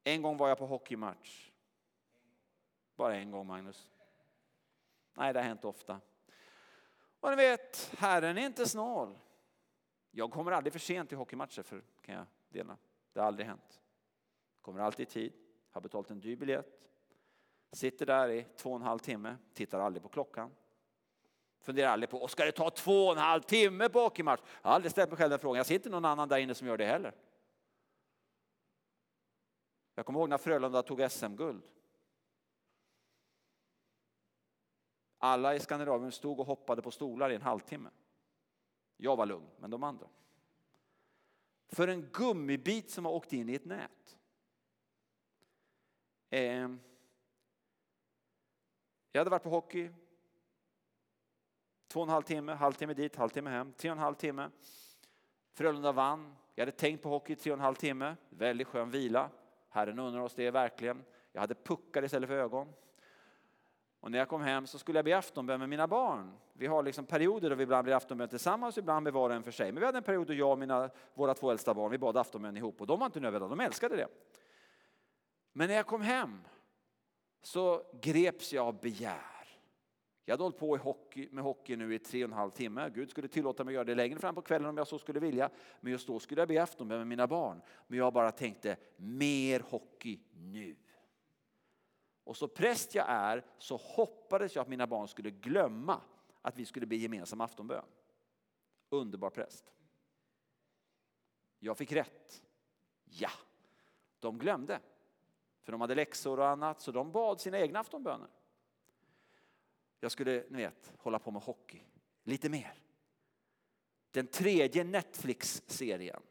En 0.07 0.23
gång 0.23 0.37
var 0.37 0.49
jag 0.49 0.59
på 0.59 0.67
hockeymatch. 0.67 1.51
Bara 2.97 3.17
en 3.17 3.31
gång 3.31 3.47
Magnus. 3.47 3.91
Nej, 5.15 5.33
det 5.33 5.39
har 5.39 5.45
hänt 5.45 5.65
ofta. 5.65 6.01
Och 7.21 7.31
ni 7.31 7.37
vet, 7.37 7.95
Herren 7.99 8.39
är 8.39 8.47
inte 8.47 8.67
snål. 8.67 9.19
Jag 10.11 10.31
kommer 10.31 10.53
aldrig 10.53 10.73
för 10.73 10.81
sent 10.81 11.09
till 11.09 11.19
hockeymatcher, 11.19 11.63
för, 11.63 11.83
kan 12.03 12.15
jag 12.15 12.27
dela. 12.49 12.77
Det 13.13 13.21
har 13.21 13.27
aldrig 13.27 13.47
hänt. 13.47 13.81
Kommer 14.61 14.81
alltid 14.81 15.09
i 15.09 15.11
tid, 15.11 15.33
har 15.71 15.81
betalt 15.81 16.11
en 16.11 16.21
dyr 16.21 16.37
biljett. 16.37 16.89
Sitter 17.73 18.07
där 18.07 18.29
i 18.29 18.47
två 18.57 18.71
och 18.71 18.77
en 18.77 18.83
halv 18.83 18.99
timme, 18.99 19.37
tittar 19.55 19.81
aldrig 19.81 20.03
på 20.03 20.09
klockan. 20.09 20.51
Funderar 21.61 21.89
aldrig 21.89 22.11
på, 22.11 22.29
ska 22.29 22.45
det 22.45 22.53
ta 22.53 22.71
två 22.71 23.07
och 23.07 23.13
en 23.13 23.19
halv 23.19 23.41
timme 23.41 23.89
på 23.89 24.01
hockeymatch? 24.01 24.43
Jag 24.63 24.69
har 24.69 24.75
aldrig 24.75 24.91
ställt 24.93 25.11
mig 25.11 25.19
själv 25.19 25.31
den 25.31 25.39
frågan. 25.39 25.57
Jag 25.57 25.67
ser 25.67 25.75
inte 25.75 25.91
någon 25.91 26.05
annan 26.05 26.29
där 26.29 26.39
inne 26.39 26.55
som 26.55 26.67
gör 26.69 26.77
det 26.77 26.87
heller. 26.87 27.15
Jag 29.97 30.07
kommer 30.07 30.21
ihåg 30.21 30.29
när 30.29 30.39
Frölunda 30.39 30.83
tog 30.83 31.11
SM-guld. 31.11 31.63
Alla 35.19 35.55
i 35.55 35.61
Skandinavien 35.61 36.13
stod 36.13 36.41
och 36.41 36.47
hoppade 36.47 36.83
på 36.83 36.91
stolar 36.91 37.31
i 37.31 37.35
en 37.35 37.43
halvtimme. 37.43 37.91
Jag 38.97 39.17
var 39.17 39.27
lugn, 39.27 39.51
men 39.59 39.71
de 39.71 39.83
andra. 39.83 40.09
För 41.69 41.89
en 41.89 42.03
gummibit 42.03 42.91
som 42.91 43.05
har 43.05 43.13
åkt 43.13 43.33
in 43.33 43.49
i 43.49 43.55
ett 43.55 43.65
nät. 43.65 44.17
Eh, 46.31 46.71
jag 49.13 49.21
hade 49.21 49.31
varit 49.31 49.43
på 49.43 49.51
hockey. 49.51 49.91
Två 51.89 52.01
och 52.01 52.07
en 52.07 52.13
halv 52.13 52.23
timme, 52.23 52.53
halvtimme 52.53 52.95
dit, 52.95 53.17
halvtimme 53.17 53.51
hem. 53.51 53.73
Tre 53.73 53.91
och 53.91 53.97
en 53.97 54.03
halv 54.03 54.15
timme. 54.15 54.51
Frölunda 55.53 55.93
vann. 55.93 56.37
Jag 56.55 56.63
hade 56.63 56.77
tänkt 56.77 57.03
på 57.03 57.09
hockey 57.09 57.37
tre 57.37 57.53
och 57.53 57.59
en 57.59 57.65
halv 57.65 57.75
timme. 57.75 58.17
Väldigt 58.29 58.69
skön 58.69 58.91
vila. 58.91 59.31
Herren 59.69 59.99
undrar 59.99 60.21
oss 60.21 60.35
det 60.35 60.51
verkligen. 60.51 61.05
Jag 61.33 61.41
hade 61.41 61.55
puckar 61.55 62.05
istället 62.05 62.29
för 62.29 62.37
ögon. 62.37 62.73
Och 64.01 64.11
när 64.11 64.19
jag 64.19 64.29
kom 64.29 64.43
hem 64.43 64.67
så 64.67 64.79
skulle 64.79 64.99
jag 64.99 65.05
be 65.05 65.19
aftonbön 65.19 65.61
med 65.61 65.69
mina 65.69 65.87
barn. 65.87 66.33
Vi 66.53 66.67
har 66.67 66.83
liksom 66.83 67.07
perioder 67.07 67.51
då 67.51 67.57
vi 67.57 67.63
ibland 67.63 67.85
blir 67.85 67.95
aftonbön 67.95 68.29
tillsammans, 68.29 68.79
ibland 68.79 69.05
ber 69.05 69.11
var 69.11 69.31
och 69.31 69.37
en 69.37 69.43
för 69.43 69.51
sig. 69.51 69.73
Men 69.73 69.81
vi 69.81 69.87
hade 69.87 69.99
en 69.99 70.05
period 70.05 70.27
då 70.27 70.35
jag 70.35 70.51
och 70.51 70.59
mina, 70.59 70.91
våra 71.15 71.35
två 71.35 71.51
äldsta 71.51 71.75
barn, 71.75 71.91
vi 71.91 71.99
bad 71.99 72.17
aftonbön 72.17 72.57
ihop 72.57 72.81
och 72.81 72.87
de 72.87 72.99
var 72.99 73.07
inte 73.07 73.21
nödvändiga, 73.21 73.49
de 73.49 73.61
älskade 73.61 73.97
det. 73.97 74.09
Men 75.53 75.69
när 75.69 75.75
jag 75.75 75.87
kom 75.87 76.03
hem 76.03 76.41
så 77.43 77.83
greps 78.01 78.53
jag 78.53 78.67
av 78.67 78.81
begär. 78.81 79.36
Jag 80.29 80.33
hade 80.33 80.43
hållit 80.43 80.59
på 80.59 80.77
i 80.77 80.79
hockey, 80.79 81.29
med 81.31 81.45
hockey 81.45 81.77
nu 81.77 81.95
i 81.95 81.99
tre 81.99 82.25
och 82.25 82.31
en 82.31 82.37
halv 82.37 82.51
timme. 82.51 82.91
Gud 82.95 83.11
skulle 83.11 83.29
tillåta 83.29 83.65
mig 83.65 83.73
att 83.73 83.75
göra 83.75 83.85
det 83.85 83.95
längre 83.95 84.19
fram 84.19 84.35
på 84.35 84.43
kvällen 84.43 84.69
om 84.69 84.77
jag 84.77 84.87
så 84.87 84.99
skulle 84.99 85.21
vilja. 85.21 85.51
Men 85.81 85.93
just 85.93 86.07
då 86.07 86.19
skulle 86.19 86.41
jag 86.41 86.49
be 86.49 86.63
aftonbön 86.63 86.99
med 86.99 87.07
mina 87.07 87.27
barn. 87.27 87.63
Men 87.87 87.99
jag 87.99 88.13
bara 88.13 88.33
tänkte, 88.33 88.77
mer 88.97 89.61
hockey 89.61 90.21
nu. 90.33 90.77
Och 92.25 92.37
så 92.37 92.49
präst 92.49 92.95
jag 92.95 93.07
är 93.09 93.45
så 93.59 93.77
hoppades 93.77 94.55
jag 94.55 94.63
att 94.63 94.69
mina 94.69 94.87
barn 94.87 95.09
skulle 95.09 95.31
glömma 95.31 96.01
att 96.43 96.59
vi 96.59 96.65
skulle 96.65 96.87
be 96.87 96.97
gemensam 96.97 97.41
aftonbön. 97.41 97.85
Underbar 98.89 99.31
präst. 99.31 99.73
Jag 101.59 101.79
fick 101.79 101.93
rätt. 101.93 102.43
Ja, 103.05 103.31
de 104.21 104.39
glömde. 104.39 104.81
För 105.63 105.73
de 105.73 105.81
hade 105.81 105.95
läxor 105.95 106.41
och 106.41 106.49
annat 106.49 106.81
så 106.81 106.93
de 106.93 107.13
bad 107.13 107.41
sina 107.41 107.59
egna 107.59 107.81
aftonböner. 107.81 108.29
Jag 110.07 110.13
skulle, 110.13 110.45
ni 110.49 110.59
vet, 110.59 110.93
hålla 110.99 111.19
på 111.19 111.31
med 111.31 111.43
hockey. 111.43 111.83
lite 112.25 112.49
mer. 112.49 112.75
Den 114.11 114.27
tredje 114.27 114.85
Netflix-serien. 114.85 116.23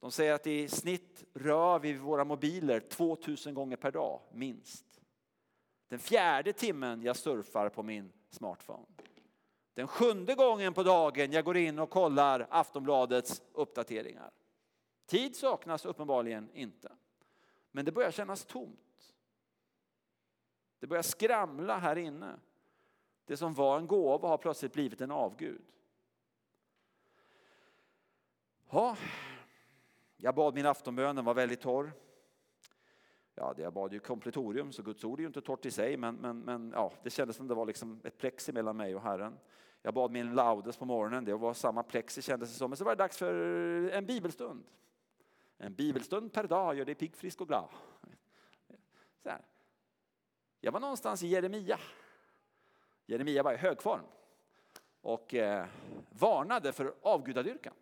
De 0.00 0.10
säger 0.10 0.32
att 0.32 0.46
i 0.46 0.68
snitt 0.68 1.24
rör 1.34 1.78
vi 1.78 1.92
våra 1.92 2.24
mobiler 2.24 2.80
2000 2.80 3.54
gånger 3.54 3.76
per 3.76 3.90
dag, 3.90 4.20
minst. 4.32 5.00
Den 5.88 5.98
fjärde 5.98 6.52
timmen 6.52 7.02
jag 7.02 7.16
surfar 7.16 7.68
på 7.68 7.82
min 7.82 8.12
smartphone. 8.30 8.86
Den 9.74 9.88
sjunde 9.88 10.34
gången 10.34 10.74
på 10.74 10.82
dagen 10.82 11.32
jag 11.32 11.44
går 11.44 11.56
in 11.56 11.78
och 11.78 11.90
kollar 11.90 12.46
Aftonbladets 12.50 13.42
uppdateringar. 13.52 14.30
Tid 15.06 15.36
saknas 15.36 15.84
uppenbarligen 15.84 16.50
inte. 16.54 16.92
Men 17.70 17.84
det 17.84 17.92
börjar 17.92 18.10
kännas 18.10 18.44
tomt. 18.44 18.89
Det 20.80 20.86
börjar 20.86 21.02
skramla 21.02 21.78
här 21.78 21.96
inne. 21.96 22.38
Det 23.24 23.36
som 23.36 23.54
var 23.54 23.78
en 23.78 23.86
gåva 23.86 24.28
har 24.28 24.38
plötsligt 24.38 24.72
blivit 24.72 25.00
en 25.00 25.10
avgud. 25.10 25.62
Ja, 28.70 28.96
jag 30.16 30.34
bad 30.34 30.54
min 30.54 30.66
aftonbön, 30.66 31.16
den 31.16 31.24
var 31.24 31.34
väldigt 31.34 31.60
torr. 31.60 31.92
Ja, 33.34 33.54
jag 33.56 33.72
bad 33.72 33.92
ju 33.92 33.98
kompletorium, 33.98 34.72
så 34.72 34.82
Guds 34.82 35.04
ord 35.04 35.18
är 35.18 35.22
ju 35.22 35.26
inte 35.26 35.40
torrt 35.40 35.66
i 35.66 35.70
sig, 35.70 35.96
men, 35.96 36.14
men, 36.14 36.40
men 36.40 36.72
ja, 36.74 36.92
det 37.02 37.10
kändes 37.10 37.36
som 37.36 37.48
det 37.48 37.54
var 37.54 37.66
liksom 37.66 38.00
ett 38.04 38.18
plexi 38.18 38.52
mellan 38.52 38.76
mig 38.76 38.96
och 38.96 39.02
Herren. 39.02 39.38
Jag 39.82 39.94
bad 39.94 40.10
min 40.10 40.34
laudes 40.34 40.76
på 40.76 40.84
morgonen, 40.84 41.24
det 41.24 41.34
var 41.34 41.54
samma 41.54 41.82
plexi 41.82 42.22
kändes 42.22 42.52
det 42.52 42.56
som. 42.56 42.70
Men 42.70 42.76
så 42.76 42.84
var 42.84 42.92
det 42.92 43.02
dags 43.02 43.18
för 43.18 43.34
en 43.90 44.06
bibelstund. 44.06 44.64
En 45.58 45.74
bibelstund 45.74 46.32
per 46.32 46.44
dag 46.44 46.74
gör 46.74 46.84
dig 46.84 46.94
pigg, 46.94 47.16
frisk 47.16 47.40
och 47.40 47.48
glad. 47.48 47.68
Så 49.22 49.28
här. 49.28 49.42
Jag 50.60 50.72
var 50.72 50.80
någonstans 50.80 51.22
i 51.22 51.26
Jeremia. 51.26 51.78
Jeremia 53.06 53.42
var 53.42 53.52
i 53.52 53.56
högform, 53.56 54.04
och 55.00 55.34
eh, 55.34 55.66
varnade 56.10 56.72
för 56.72 56.94
avgudadyrkan. 57.02 57.74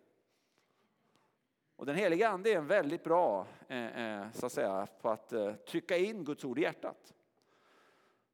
Och 1.75 1.85
den 1.85 1.95
heliga 1.95 2.29
ande 2.29 2.53
är 2.53 2.61
väldigt 2.61 3.03
bra 3.03 3.47
eh, 3.67 4.21
eh, 4.21 4.31
så 4.31 4.45
att 4.45 4.51
säga, 4.51 4.87
på 5.01 5.09
att 5.09 5.33
eh, 5.33 5.53
trycka 5.53 5.97
in 5.97 6.23
Guds 6.23 6.43
ord 6.43 6.59
i 6.59 6.61
hjärtat. 6.61 7.13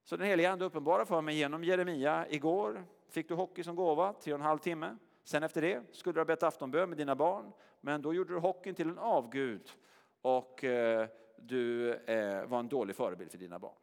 Så 0.03 0.17
den 0.17 0.27
heliga 0.27 0.51
ande 0.51 0.65
uppenbarade 0.65 1.05
för 1.05 1.21
mig 1.21 1.35
genom 1.35 1.63
Jeremia. 1.63 2.25
Igår 2.29 2.85
fick 3.09 3.27
du 3.27 3.33
hockey 3.33 3.63
som 3.63 3.75
gåva, 3.75 4.13
tre 4.13 4.33
och 4.33 4.39
en 4.39 4.45
halv 4.45 4.59
timme. 4.59 4.97
Sen 5.23 5.43
efter 5.43 5.61
det 5.61 5.83
skulle 5.91 6.13
du 6.13 6.19
ha 6.19 6.25
bett 6.25 6.43
aftonbön 6.43 6.89
med 6.89 6.97
dina 6.97 7.15
barn. 7.15 7.51
Men 7.81 8.01
då 8.01 8.13
gjorde 8.13 8.33
du 8.33 8.39
hockeyn 8.39 8.75
till 8.75 8.89
en 8.89 8.97
avgud 8.97 9.71
och 10.21 10.63
eh, 10.63 11.07
du 11.37 11.93
eh, 11.93 12.45
var 12.45 12.59
en 12.59 12.67
dålig 12.67 12.95
förebild 12.95 13.31
för 13.31 13.37
dina 13.37 13.59
barn. 13.59 13.75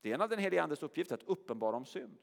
Det 0.00 0.10
är 0.10 0.14
en 0.14 0.22
av 0.22 0.28
den 0.28 0.38
helige 0.38 0.62
Andes 0.62 0.82
uppgifter 0.82 1.14
att 1.14 1.22
uppenbara 1.22 1.76
om 1.76 1.86
synd. 1.86 2.18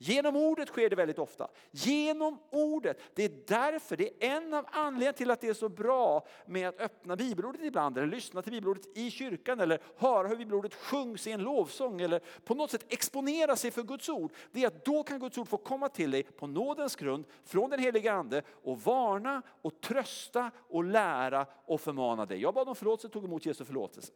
Genom 0.00 0.36
ordet 0.36 0.68
sker 0.68 0.90
det 0.90 0.96
väldigt 0.96 1.18
ofta. 1.18 1.48
Genom 1.70 2.38
ordet. 2.50 3.00
Det 3.14 3.24
är 3.24 3.42
därför, 3.46 3.96
det 3.96 4.24
är 4.24 4.36
en 4.36 4.54
av 4.54 4.66
anledningarna 4.68 5.12
till 5.12 5.30
att 5.30 5.40
det 5.40 5.48
är 5.48 5.54
så 5.54 5.68
bra 5.68 6.26
med 6.46 6.68
att 6.68 6.80
öppna 6.80 7.16
bibelordet 7.16 7.62
ibland, 7.62 7.98
eller 7.98 8.06
lyssna 8.06 8.42
till 8.42 8.52
bibelordet 8.52 8.96
i 8.96 9.10
kyrkan, 9.10 9.60
eller 9.60 9.80
höra 9.96 10.28
hur 10.28 10.36
bibelordet 10.36 10.74
sjungs 10.74 11.26
i 11.26 11.32
en 11.32 11.42
lovsång, 11.42 12.00
eller 12.00 12.20
på 12.44 12.54
något 12.54 12.70
sätt 12.70 12.84
exponera 12.88 13.56
sig 13.56 13.70
för 13.70 13.82
Guds 13.82 14.08
ord. 14.08 14.32
Det 14.52 14.62
är 14.62 14.66
att 14.66 14.84
då 14.84 15.02
kan 15.02 15.20
Guds 15.20 15.38
ord 15.38 15.48
få 15.48 15.56
komma 15.56 15.88
till 15.88 16.10
dig 16.10 16.22
på 16.22 16.46
nådens 16.46 16.96
grund, 16.96 17.24
från 17.44 17.70
den 17.70 17.80
heliga 17.80 18.12
Ande, 18.12 18.42
och 18.48 18.80
varna, 18.80 19.42
och 19.62 19.80
trösta, 19.80 20.50
och 20.68 20.84
lära 20.84 21.46
och 21.64 21.80
förmana 21.80 22.26
dig. 22.26 22.40
Jag 22.40 22.54
bad 22.54 22.68
om 22.68 22.76
förlåtelse 22.76 23.06
och 23.06 23.12
tog 23.12 23.24
emot 23.24 23.46
Jesu 23.46 23.64
förlåtelse. 23.64 24.12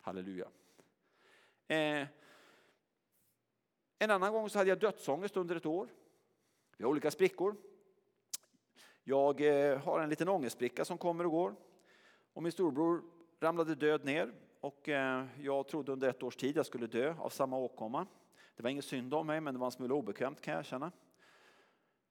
Halleluja. 0.00 0.48
Eh, 1.72 2.08
en 3.98 4.10
annan 4.10 4.32
gång 4.32 4.50
så 4.50 4.58
hade 4.58 4.70
jag 4.70 4.78
dödsångest 4.78 5.36
under 5.36 5.56
ett 5.56 5.66
år. 5.66 5.88
Vi 6.76 6.84
har 6.84 6.90
olika 6.90 7.10
sprickor. 7.10 7.56
Jag 9.04 9.40
eh, 9.40 9.78
har 9.78 10.00
en 10.00 10.08
liten 10.08 10.28
ångestspricka 10.28 10.84
som 10.84 10.98
kommer 10.98 11.24
och 11.26 11.30
går. 11.30 11.54
Och 12.32 12.42
min 12.42 12.52
storbror 12.52 13.02
ramlade 13.40 13.74
död 13.74 14.04
ner 14.04 14.32
och 14.60 14.88
eh, 14.88 15.26
jag 15.40 15.68
trodde 15.68 15.92
under 15.92 16.08
ett 16.08 16.22
års 16.22 16.36
tid 16.36 16.56
jag 16.56 16.66
skulle 16.66 16.86
dö 16.86 17.14
av 17.18 17.28
samma 17.28 17.56
åkomma. 17.56 18.06
Det 18.56 18.62
var 18.62 18.70
ingen 18.70 18.82
synd 18.82 19.14
om 19.14 19.26
mig 19.26 19.40
men 19.40 19.54
det 19.54 19.60
var 19.60 19.66
en 19.66 19.72
smula 19.72 19.94
obekvämt 19.94 20.40
kan 20.40 20.54
jag 20.54 20.64
känna. 20.64 20.92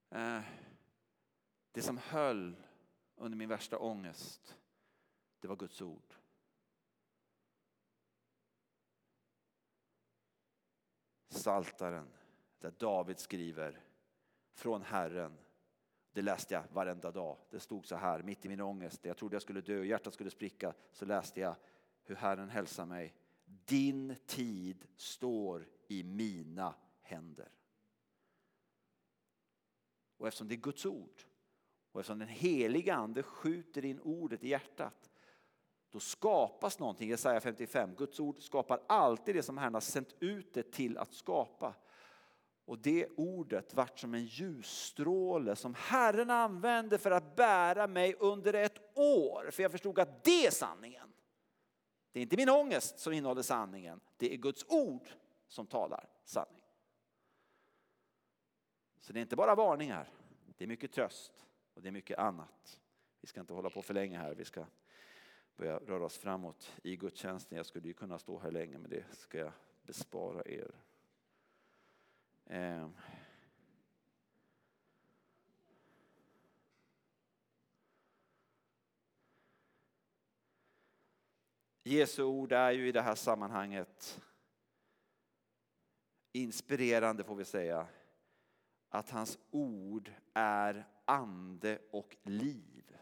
Eh, 0.09 0.39
det 1.71 1.81
som 1.81 1.97
höll 1.97 2.55
under 3.15 3.37
min 3.37 3.49
värsta 3.49 3.77
ångest, 3.77 4.55
det 5.39 5.47
var 5.47 5.55
Guds 5.55 5.81
ord. 5.81 6.20
Saltaren 11.31 12.07
där 12.59 12.73
David 12.77 13.19
skriver 13.19 13.83
från 14.53 14.81
Herren. 14.81 15.37
Det 16.13 16.21
läste 16.21 16.53
jag 16.53 16.63
varenda 16.71 17.11
dag. 17.11 17.37
Det 17.49 17.59
stod 17.59 17.85
så 17.85 17.95
här 17.95 18.23
mitt 18.23 18.45
i 18.45 18.49
min 18.49 18.61
ångest. 18.61 19.05
Jag 19.05 19.17
trodde 19.17 19.35
jag 19.35 19.41
skulle 19.41 19.61
dö 19.61 19.79
och 19.79 19.85
hjärtat 19.85 20.13
skulle 20.13 20.29
spricka. 20.29 20.73
Så 20.91 21.05
läste 21.05 21.39
jag 21.41 21.55
hur 22.03 22.15
Herren 22.15 22.49
hälsar 22.49 22.85
mig. 22.85 23.13
Din 23.45 24.15
tid 24.25 24.85
står 24.95 25.67
i 25.87 26.03
mina 26.03 26.75
händer. 27.01 27.49
Och 30.17 30.27
eftersom 30.27 30.47
det 30.47 30.55
är 30.55 30.57
Guds 30.57 30.85
ord 30.85 31.23
och 31.91 31.99
eftersom 31.99 32.19
den 32.19 32.27
heliga 32.27 32.95
ande 32.95 33.23
skjuter 33.23 33.85
in 33.85 33.99
ordet 33.99 34.43
i 34.43 34.49
hjärtat 34.49 35.10
då 35.91 35.99
skapas 35.99 36.79
någonting. 36.79 37.09
Jesaja 37.09 37.39
55, 37.39 37.95
Guds 37.95 38.19
ord 38.19 38.41
skapar 38.41 38.81
alltid 38.87 39.35
det 39.35 39.43
som 39.43 39.57
Herren 39.57 39.73
har 39.73 39.81
sänt 39.81 40.15
ut 40.19 40.53
det 40.53 40.71
till 40.71 40.97
att 40.97 41.13
skapa. 41.13 41.75
Och 42.65 42.79
det 42.79 43.07
ordet 43.17 43.73
vart 43.73 43.99
som 43.99 44.13
en 44.13 44.25
ljusstråle 44.25 45.55
som 45.55 45.75
Herren 45.77 46.29
använde 46.29 46.97
för 46.97 47.11
att 47.11 47.35
bära 47.35 47.87
mig 47.87 48.15
under 48.19 48.53
ett 48.53 48.97
år. 48.97 49.49
För 49.51 49.63
jag 49.63 49.71
förstod 49.71 49.99
att 49.99 50.23
det 50.23 50.45
är 50.45 50.51
sanningen. 50.51 51.13
Det 52.11 52.19
är 52.19 52.21
inte 52.21 52.37
min 52.37 52.49
ångest 52.49 52.99
som 52.99 53.13
innehåller 53.13 53.41
sanningen. 53.41 53.99
Det 54.17 54.33
är 54.33 54.37
Guds 54.37 54.65
ord 54.69 55.09
som 55.47 55.67
talar 55.67 56.09
sanning. 56.23 56.63
Så 58.99 59.13
det 59.13 59.19
är 59.19 59.21
inte 59.21 59.35
bara 59.35 59.55
varningar. 59.55 60.09
Det 60.57 60.63
är 60.63 60.67
mycket 60.67 60.91
tröst 60.91 61.47
och 61.73 61.81
det 61.81 61.87
är 61.87 61.91
mycket 61.91 62.19
annat. 62.19 62.79
Vi 63.21 63.27
ska 63.27 63.39
inte 63.39 63.53
hålla 63.53 63.69
på 63.69 63.81
för 63.81 63.93
länge 63.93 64.17
här. 64.17 64.35
Vi 64.35 64.45
ska 64.45 64.65
börja 65.55 65.77
röra 65.77 66.05
oss 66.05 66.17
framåt 66.17 66.79
i 66.83 66.95
gudstjänsten. 66.95 67.57
Jag 67.57 67.65
skulle 67.65 67.87
ju 67.87 67.93
kunna 67.93 68.19
stå 68.19 68.39
här 68.39 68.51
länge 68.51 68.77
men 68.77 68.89
det 68.89 69.03
ska 69.11 69.37
jag 69.37 69.53
bespara 69.83 70.43
er. 70.45 70.71
Eh. 72.45 72.89
Jesu 81.83 82.23
ord 82.23 82.51
är 82.51 82.71
ju 82.71 82.87
i 82.87 82.91
det 82.91 83.01
här 83.01 83.15
sammanhanget 83.15 84.21
inspirerande 86.31 87.23
får 87.23 87.35
vi 87.35 87.45
säga. 87.45 87.87
Att 88.89 89.09
hans 89.09 89.39
ord 89.49 90.11
är 90.33 90.87
ande 91.05 91.79
och 91.91 92.17
liv. 92.23 92.97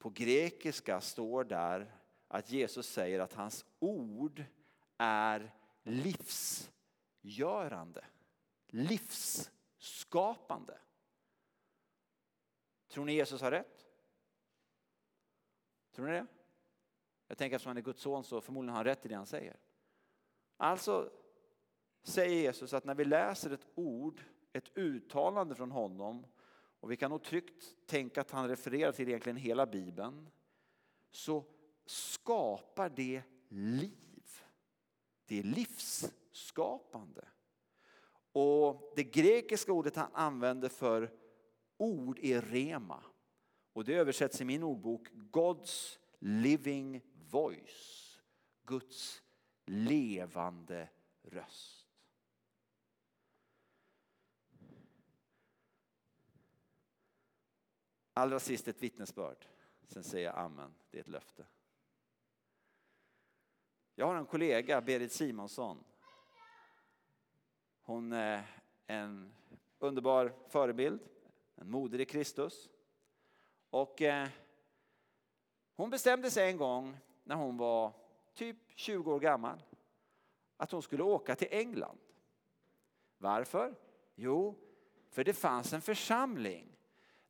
På 0.00 0.10
grekiska 0.10 1.00
står 1.00 1.44
där 1.44 1.94
att 2.28 2.50
Jesus 2.50 2.88
säger 2.88 3.20
att 3.20 3.32
hans 3.32 3.64
ord 3.78 4.44
är 4.96 5.54
livsgörande, 5.82 8.04
livsskapande. 8.66 10.78
Tror 12.88 13.04
ni 13.04 13.12
Jesus 13.12 13.40
har 13.40 13.50
rätt? 13.50 13.86
Tror 15.92 16.06
ni 16.06 16.12
det? 16.12 16.26
Jag 17.26 17.38
tänker 17.38 17.56
eftersom 17.56 17.70
han 17.70 17.76
är 17.76 17.82
Guds 17.82 18.02
son 18.02 18.24
så 18.24 18.40
förmodligen 18.40 18.72
har 18.72 18.76
han 18.76 18.84
rätt 18.84 19.06
i 19.06 19.08
det 19.08 19.14
han 19.14 19.26
säger. 19.26 19.56
Alltså 20.56 21.10
säger 22.02 22.42
Jesus 22.42 22.72
att 22.72 22.84
när 22.84 22.94
vi 22.94 23.04
läser 23.04 23.50
ett 23.50 23.66
ord, 23.74 24.20
ett 24.52 24.76
uttalande 24.76 25.54
från 25.54 25.70
honom 25.70 26.26
och 26.80 26.90
vi 26.90 26.96
kan 26.96 27.10
nog 27.10 27.22
tryggt 27.22 27.86
tänka 27.86 28.20
att 28.20 28.30
han 28.30 28.48
refererar 28.48 28.92
till 28.92 29.08
egentligen 29.08 29.36
hela 29.36 29.66
Bibeln, 29.66 30.28
så 31.10 31.44
skapar 31.86 32.88
det 32.88 33.22
liv. 33.48 34.42
Det 35.26 35.38
är 35.38 35.42
livsskapande. 35.42 37.28
Och 38.32 38.92
det 38.96 39.04
grekiska 39.04 39.72
ordet 39.72 39.96
han 39.96 40.10
använder 40.12 40.68
för 40.68 41.10
ord 41.76 42.18
är 42.22 42.40
rema. 42.42 43.04
Och 43.72 43.84
det 43.84 43.94
översätts 43.94 44.40
i 44.40 44.44
min 44.44 44.62
ordbok 44.62 45.08
God's 45.10 45.98
living 46.18 47.02
voice. 47.30 48.20
Guds 48.66 49.22
levande 49.66 50.88
röst. 51.22 51.79
Allra 58.20 58.40
sist 58.40 58.68
ett 58.68 58.82
vittnesbörd. 58.82 59.46
Sen 59.82 60.04
säger 60.04 60.26
jag 60.26 60.38
amen. 60.38 60.74
Det 60.90 60.98
är 60.98 61.00
ett 61.00 61.08
löfte. 61.08 61.46
Jag 63.94 64.06
har 64.06 64.14
en 64.14 64.26
kollega, 64.26 64.80
Berit 64.80 65.12
Simonsson. 65.12 65.84
Hon 67.82 68.12
är 68.12 68.42
en 68.86 69.32
underbar 69.78 70.32
förebild, 70.48 71.00
en 71.54 71.70
moder 71.70 72.00
i 72.00 72.04
Kristus. 72.04 72.68
Och 73.70 74.02
eh, 74.02 74.28
hon 75.74 75.90
bestämde 75.90 76.30
sig 76.30 76.50
en 76.50 76.56
gång 76.56 76.96
när 77.24 77.36
hon 77.36 77.56
var 77.56 77.92
typ 78.34 78.56
20 78.74 79.12
år 79.12 79.20
gammal 79.20 79.62
att 80.56 80.70
hon 80.70 80.82
skulle 80.82 81.02
åka 81.02 81.36
till 81.36 81.48
England. 81.50 81.98
Varför? 83.18 83.74
Jo, 84.14 84.58
för 85.10 85.24
det 85.24 85.34
fanns 85.34 85.72
en 85.72 85.80
församling 85.80 86.69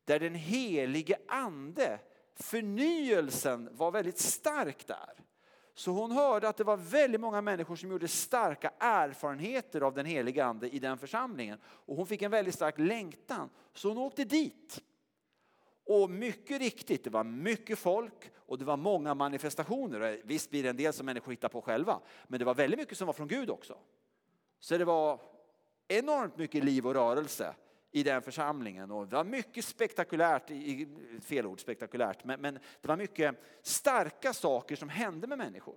där 0.05 0.19
den 0.19 0.35
helige 0.35 1.17
ande, 1.27 1.99
förnyelsen 2.35 3.69
var 3.71 3.91
väldigt 3.91 4.17
stark 4.17 4.87
där. 4.87 5.13
Så 5.73 5.91
hon 5.91 6.11
hörde 6.11 6.47
att 6.47 6.57
det 6.57 6.63
var 6.63 6.77
väldigt 6.77 7.21
många 7.21 7.41
människor 7.41 7.75
som 7.75 7.91
gjorde 7.91 8.07
starka 8.07 8.73
erfarenheter 8.79 9.81
av 9.81 9.93
den 9.93 10.05
helige 10.05 10.45
ande 10.45 10.69
i 10.69 10.79
den 10.79 10.97
församlingen. 10.97 11.59
Och 11.63 11.95
hon 11.95 12.07
fick 12.07 12.21
en 12.21 12.31
väldigt 12.31 12.55
stark 12.55 12.79
längtan, 12.79 13.49
så 13.73 13.87
hon 13.87 13.97
åkte 13.97 14.23
dit. 14.23 14.81
Och 15.85 16.09
mycket 16.09 16.59
riktigt, 16.59 17.03
det 17.03 17.09
var 17.09 17.23
mycket 17.23 17.79
folk 17.79 18.31
och 18.35 18.57
det 18.57 18.65
var 18.65 18.77
många 18.77 19.13
manifestationer. 19.13 20.21
Visst 20.23 20.49
blir 20.49 20.63
det 20.63 20.69
en 20.69 20.77
del 20.77 20.93
som 20.93 21.05
människor 21.05 21.31
hittar 21.31 21.49
på 21.49 21.61
själva, 21.61 21.99
men 22.27 22.39
det 22.39 22.45
var 22.45 22.55
väldigt 22.55 22.79
mycket 22.79 22.97
som 22.97 23.07
var 23.07 23.13
från 23.13 23.27
Gud 23.27 23.49
också. 23.49 23.77
Så 24.59 24.77
det 24.77 24.85
var 24.85 25.21
enormt 25.87 26.37
mycket 26.37 26.63
liv 26.63 26.87
och 26.87 26.93
rörelse 26.93 27.55
i 27.91 28.03
den 28.03 28.21
församlingen. 28.21 28.91
Och 28.91 29.07
det 29.07 29.15
var 29.15 29.23
mycket 29.23 29.65
spektakulärt, 29.65 30.51
fel 31.23 31.45
ord 31.45 31.59
spektakulärt, 31.59 32.23
men, 32.23 32.41
men 32.41 32.53
det 32.53 32.87
var 32.87 32.97
mycket 32.97 33.35
starka 33.61 34.33
saker 34.33 34.75
som 34.75 34.89
hände 34.89 35.27
med 35.27 35.37
människor. 35.37 35.75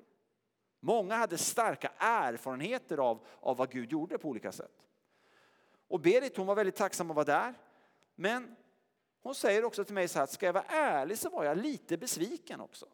Många 0.80 1.16
hade 1.16 1.38
starka 1.38 1.92
erfarenheter 1.98 2.98
av, 2.98 3.26
av 3.40 3.56
vad 3.56 3.70
Gud 3.70 3.92
gjorde 3.92 4.18
på 4.18 4.28
olika 4.28 4.52
sätt. 4.52 4.84
Och 5.88 6.00
Berit 6.00 6.36
hon 6.36 6.46
var 6.46 6.54
väldigt 6.54 6.76
tacksam 6.76 7.10
att 7.10 7.16
vara 7.16 7.24
där. 7.24 7.54
Men 8.14 8.56
hon 9.22 9.34
säger 9.34 9.64
också 9.64 9.84
till 9.84 9.94
mig 9.94 10.08
så 10.08 10.18
här, 10.18 10.26
ska 10.26 10.46
jag 10.46 10.52
vara 10.52 10.64
ärlig 10.64 11.18
så 11.18 11.30
var 11.30 11.44
jag 11.44 11.58
lite 11.58 11.96
besviken 11.96 12.60
också. 12.60 12.86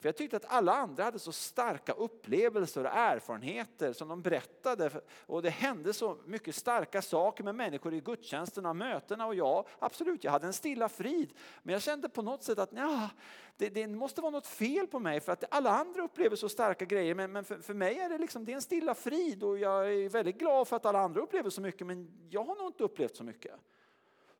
För 0.00 0.08
jag 0.08 0.16
tyckte 0.16 0.36
att 0.36 0.44
alla 0.48 0.74
andra 0.74 1.04
hade 1.04 1.18
så 1.18 1.32
starka 1.32 1.92
upplevelser 1.92 2.84
och 2.84 2.90
erfarenheter 2.90 3.92
som 3.92 4.08
de 4.08 4.22
berättade. 4.22 4.90
Och 5.26 5.42
det 5.42 5.50
hände 5.50 5.92
så 5.92 6.16
mycket 6.26 6.54
starka 6.54 7.02
saker 7.02 7.44
med 7.44 7.54
människor 7.54 7.94
i 7.94 8.00
gudstjänsterna 8.00 8.68
och 8.68 8.76
mötena. 8.76 9.26
Och 9.26 9.34
jag, 9.34 9.66
absolut, 9.78 10.24
jag 10.24 10.32
hade 10.32 10.46
en 10.46 10.52
stilla 10.52 10.88
frid. 10.88 11.32
Men 11.62 11.72
jag 11.72 11.82
kände 11.82 12.08
på 12.08 12.22
något 12.22 12.42
sätt 12.42 12.58
att 12.58 12.72
ja, 12.72 13.08
det, 13.56 13.68
det 13.68 13.86
måste 13.86 14.20
vara 14.20 14.30
något 14.30 14.46
fel 14.46 14.86
på 14.86 14.98
mig. 14.98 15.20
För 15.20 15.32
att 15.32 15.44
alla 15.50 15.70
andra 15.70 16.02
upplever 16.02 16.36
så 16.36 16.48
starka 16.48 16.84
grejer. 16.84 17.14
Men, 17.14 17.32
men 17.32 17.44
för, 17.44 17.58
för, 17.58 17.74
mig 17.74 17.98
är 17.98 18.08
det, 18.08 18.18
liksom, 18.18 18.44
det 18.44 18.52
är 18.52 18.56
en 18.56 18.62
stilla 18.62 18.94
frid. 18.94 19.42
Och 19.42 19.58
jag 19.58 19.94
är 19.94 20.08
väldigt 20.08 20.38
glad 20.38 20.68
för 20.68 20.76
att 20.76 20.86
alla 20.86 21.00
andra 21.00 21.20
upplever 21.20 21.50
så 21.50 21.60
mycket. 21.60 21.86
Men 21.86 22.28
jag 22.30 22.44
har 22.44 22.56
nog 22.56 22.66
inte 22.66 22.84
upplevt 22.84 23.16
så 23.16 23.24
mycket. 23.24 23.52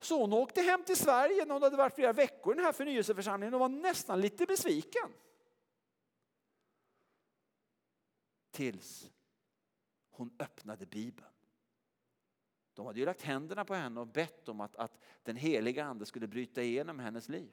Så 0.00 0.20
hon 0.20 0.32
åkte 0.32 0.60
hem 0.60 0.82
till 0.82 0.96
Sverige 0.96 1.44
när 1.44 1.52
hon 1.54 1.62
hade 1.62 1.76
varit 1.76 1.94
flera 1.94 2.12
veckor 2.12 2.52
i 2.52 2.56
den 2.56 2.64
här 2.64 2.72
förnyelseförsamlingen 2.72 3.54
och 3.54 3.60
var 3.60 3.68
nästan 3.68 4.20
lite 4.20 4.46
besviken. 4.46 5.08
Tills 8.60 9.12
hon 10.10 10.30
öppnade 10.38 10.86
Bibeln. 10.86 11.30
De 12.74 12.86
hade 12.86 12.98
ju 13.00 13.06
lagt 13.06 13.22
händerna 13.22 13.64
på 13.64 13.74
henne 13.74 14.00
och 14.00 14.06
bett 14.06 14.48
om 14.48 14.60
att, 14.60 14.76
att 14.76 14.98
den 15.22 15.36
heliga 15.36 15.84
ande 15.84 16.06
skulle 16.06 16.26
bryta 16.26 16.62
igenom 16.62 16.98
hennes 16.98 17.28
liv. 17.28 17.52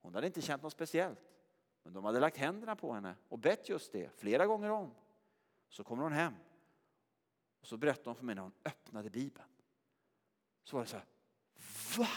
Hon 0.00 0.14
hade 0.14 0.26
inte 0.26 0.42
känt 0.42 0.62
något 0.62 0.72
speciellt. 0.72 1.20
Men 1.82 1.92
de 1.92 2.04
hade 2.04 2.20
lagt 2.20 2.36
händerna 2.36 2.76
på 2.76 2.92
henne 2.92 3.14
och 3.28 3.38
bett 3.38 3.68
just 3.68 3.92
det 3.92 4.10
flera 4.16 4.46
gånger 4.46 4.70
om. 4.70 4.94
Så 5.68 5.84
kommer 5.84 6.02
hon 6.02 6.12
hem. 6.12 6.34
Och 7.60 7.66
så 7.66 7.76
berättar 7.76 8.04
hon 8.04 8.16
för 8.16 8.24
mig 8.24 8.34
när 8.34 8.42
hon 8.42 8.54
öppnade 8.64 9.10
Bibeln. 9.10 9.48
Så 10.64 10.76
var 10.76 10.84
det 10.84 10.90
så 10.90 10.96
här, 10.96 11.06
va? 11.98 12.08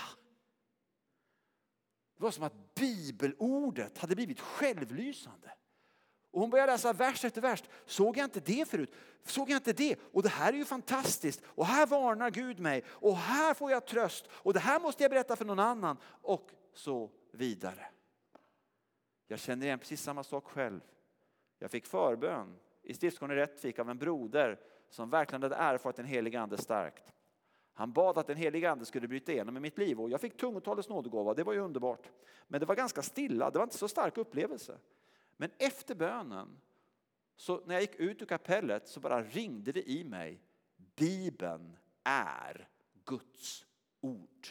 Det 2.15 2.23
var 2.23 2.31
som 2.31 2.43
att 2.43 2.75
bibelordet 2.75 3.97
hade 3.97 4.15
blivit 4.15 4.39
självlysande. 4.39 5.53
Och 6.33 6.41
hon 6.41 6.49
började 6.49 6.71
läsa 6.71 6.93
vers 6.93 7.25
efter 7.25 7.41
vers. 7.41 7.63
Såg 7.85 8.17
jag 8.17 8.25
inte 8.25 8.39
det 8.39 8.67
förut? 8.69 8.95
Såg 9.23 9.49
jag 9.49 9.57
inte 9.57 9.73
det? 9.73 9.95
Och 10.13 10.23
det 10.23 10.29
här 10.29 10.53
är 10.53 10.57
ju 10.57 10.65
fantastiskt. 10.65 11.41
Och 11.45 11.65
här 11.65 11.85
varnar 11.85 12.31
Gud 12.31 12.59
mig. 12.59 12.83
Och 12.87 13.17
här 13.17 13.53
får 13.53 13.71
jag 13.71 13.85
tröst. 13.85 14.27
Och 14.31 14.53
det 14.53 14.59
här 14.59 14.79
måste 14.79 15.03
jag 15.03 15.11
berätta 15.11 15.35
för 15.35 15.45
någon 15.45 15.59
annan. 15.59 15.97
Och 16.05 16.49
så 16.73 17.09
vidare. 17.31 17.85
Jag 19.27 19.39
känner 19.39 19.65
igen 19.65 19.79
precis 19.79 20.01
samma 20.01 20.23
sak 20.23 20.45
själv. 20.45 20.81
Jag 21.59 21.71
fick 21.71 21.85
förbön 21.85 22.55
i 22.81 22.93
Stiftsgården 22.93 23.37
i 23.37 23.39
Rättvik 23.39 23.79
av 23.79 23.89
en 23.89 23.97
broder 23.97 24.59
som 24.89 25.09
verkligen 25.09 25.43
hade 25.43 25.55
erfarit 25.55 25.95
den 25.95 26.05
helige 26.05 26.41
ande 26.41 26.57
starkt. 26.57 27.03
Han 27.73 27.91
bad 27.91 28.17
att 28.17 28.27
den 28.27 28.37
helige 28.37 28.71
ande 28.71 28.85
skulle 28.85 29.07
bryta 29.07 29.31
igenom 29.31 29.57
i 29.57 29.59
mitt 29.59 29.77
liv 29.77 30.01
och 30.01 30.09
jag 30.09 30.21
fick 30.21 30.37
tungotalets 30.37 30.89
nådegåva. 30.89 31.33
Det 31.33 31.43
var 31.43 31.53
ju 31.53 31.59
underbart. 31.59 32.09
Men 32.47 32.59
det 32.59 32.65
var 32.65 32.75
ganska 32.75 33.01
stilla. 33.01 33.51
Det 33.51 33.59
var 33.59 33.63
inte 33.63 33.77
så 33.77 33.87
stark 33.87 34.17
upplevelse. 34.17 34.77
Men 35.43 35.51
efter 35.57 35.95
bönen, 35.95 36.61
så 37.35 37.65
när 37.65 37.73
jag 37.73 37.81
gick 37.81 37.95
ut 37.95 38.21
ur 38.21 38.25
kapellet 38.25 38.87
så 38.87 38.99
bara 38.99 39.23
ringde 39.23 39.71
det 39.71 39.89
i 39.89 40.03
mig. 40.03 40.41
Bibeln 40.75 41.77
är 42.03 42.69
Guds 43.05 43.65
ord. 44.01 44.47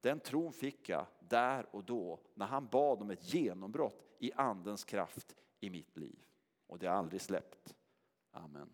Den 0.00 0.20
tron 0.20 0.52
fick 0.52 0.88
jag 0.88 1.06
där 1.20 1.66
och 1.74 1.84
då 1.84 2.20
när 2.34 2.46
han 2.46 2.66
bad 2.66 3.02
om 3.02 3.10
ett 3.10 3.34
genombrott 3.34 4.16
i 4.18 4.32
andens 4.32 4.84
kraft 4.84 5.36
i 5.60 5.70
mitt 5.70 5.96
liv. 5.96 6.18
Och 6.66 6.78
det 6.78 6.86
har 6.86 6.94
aldrig 6.94 7.20
släppt. 7.20 7.74
Amen. 8.30 8.70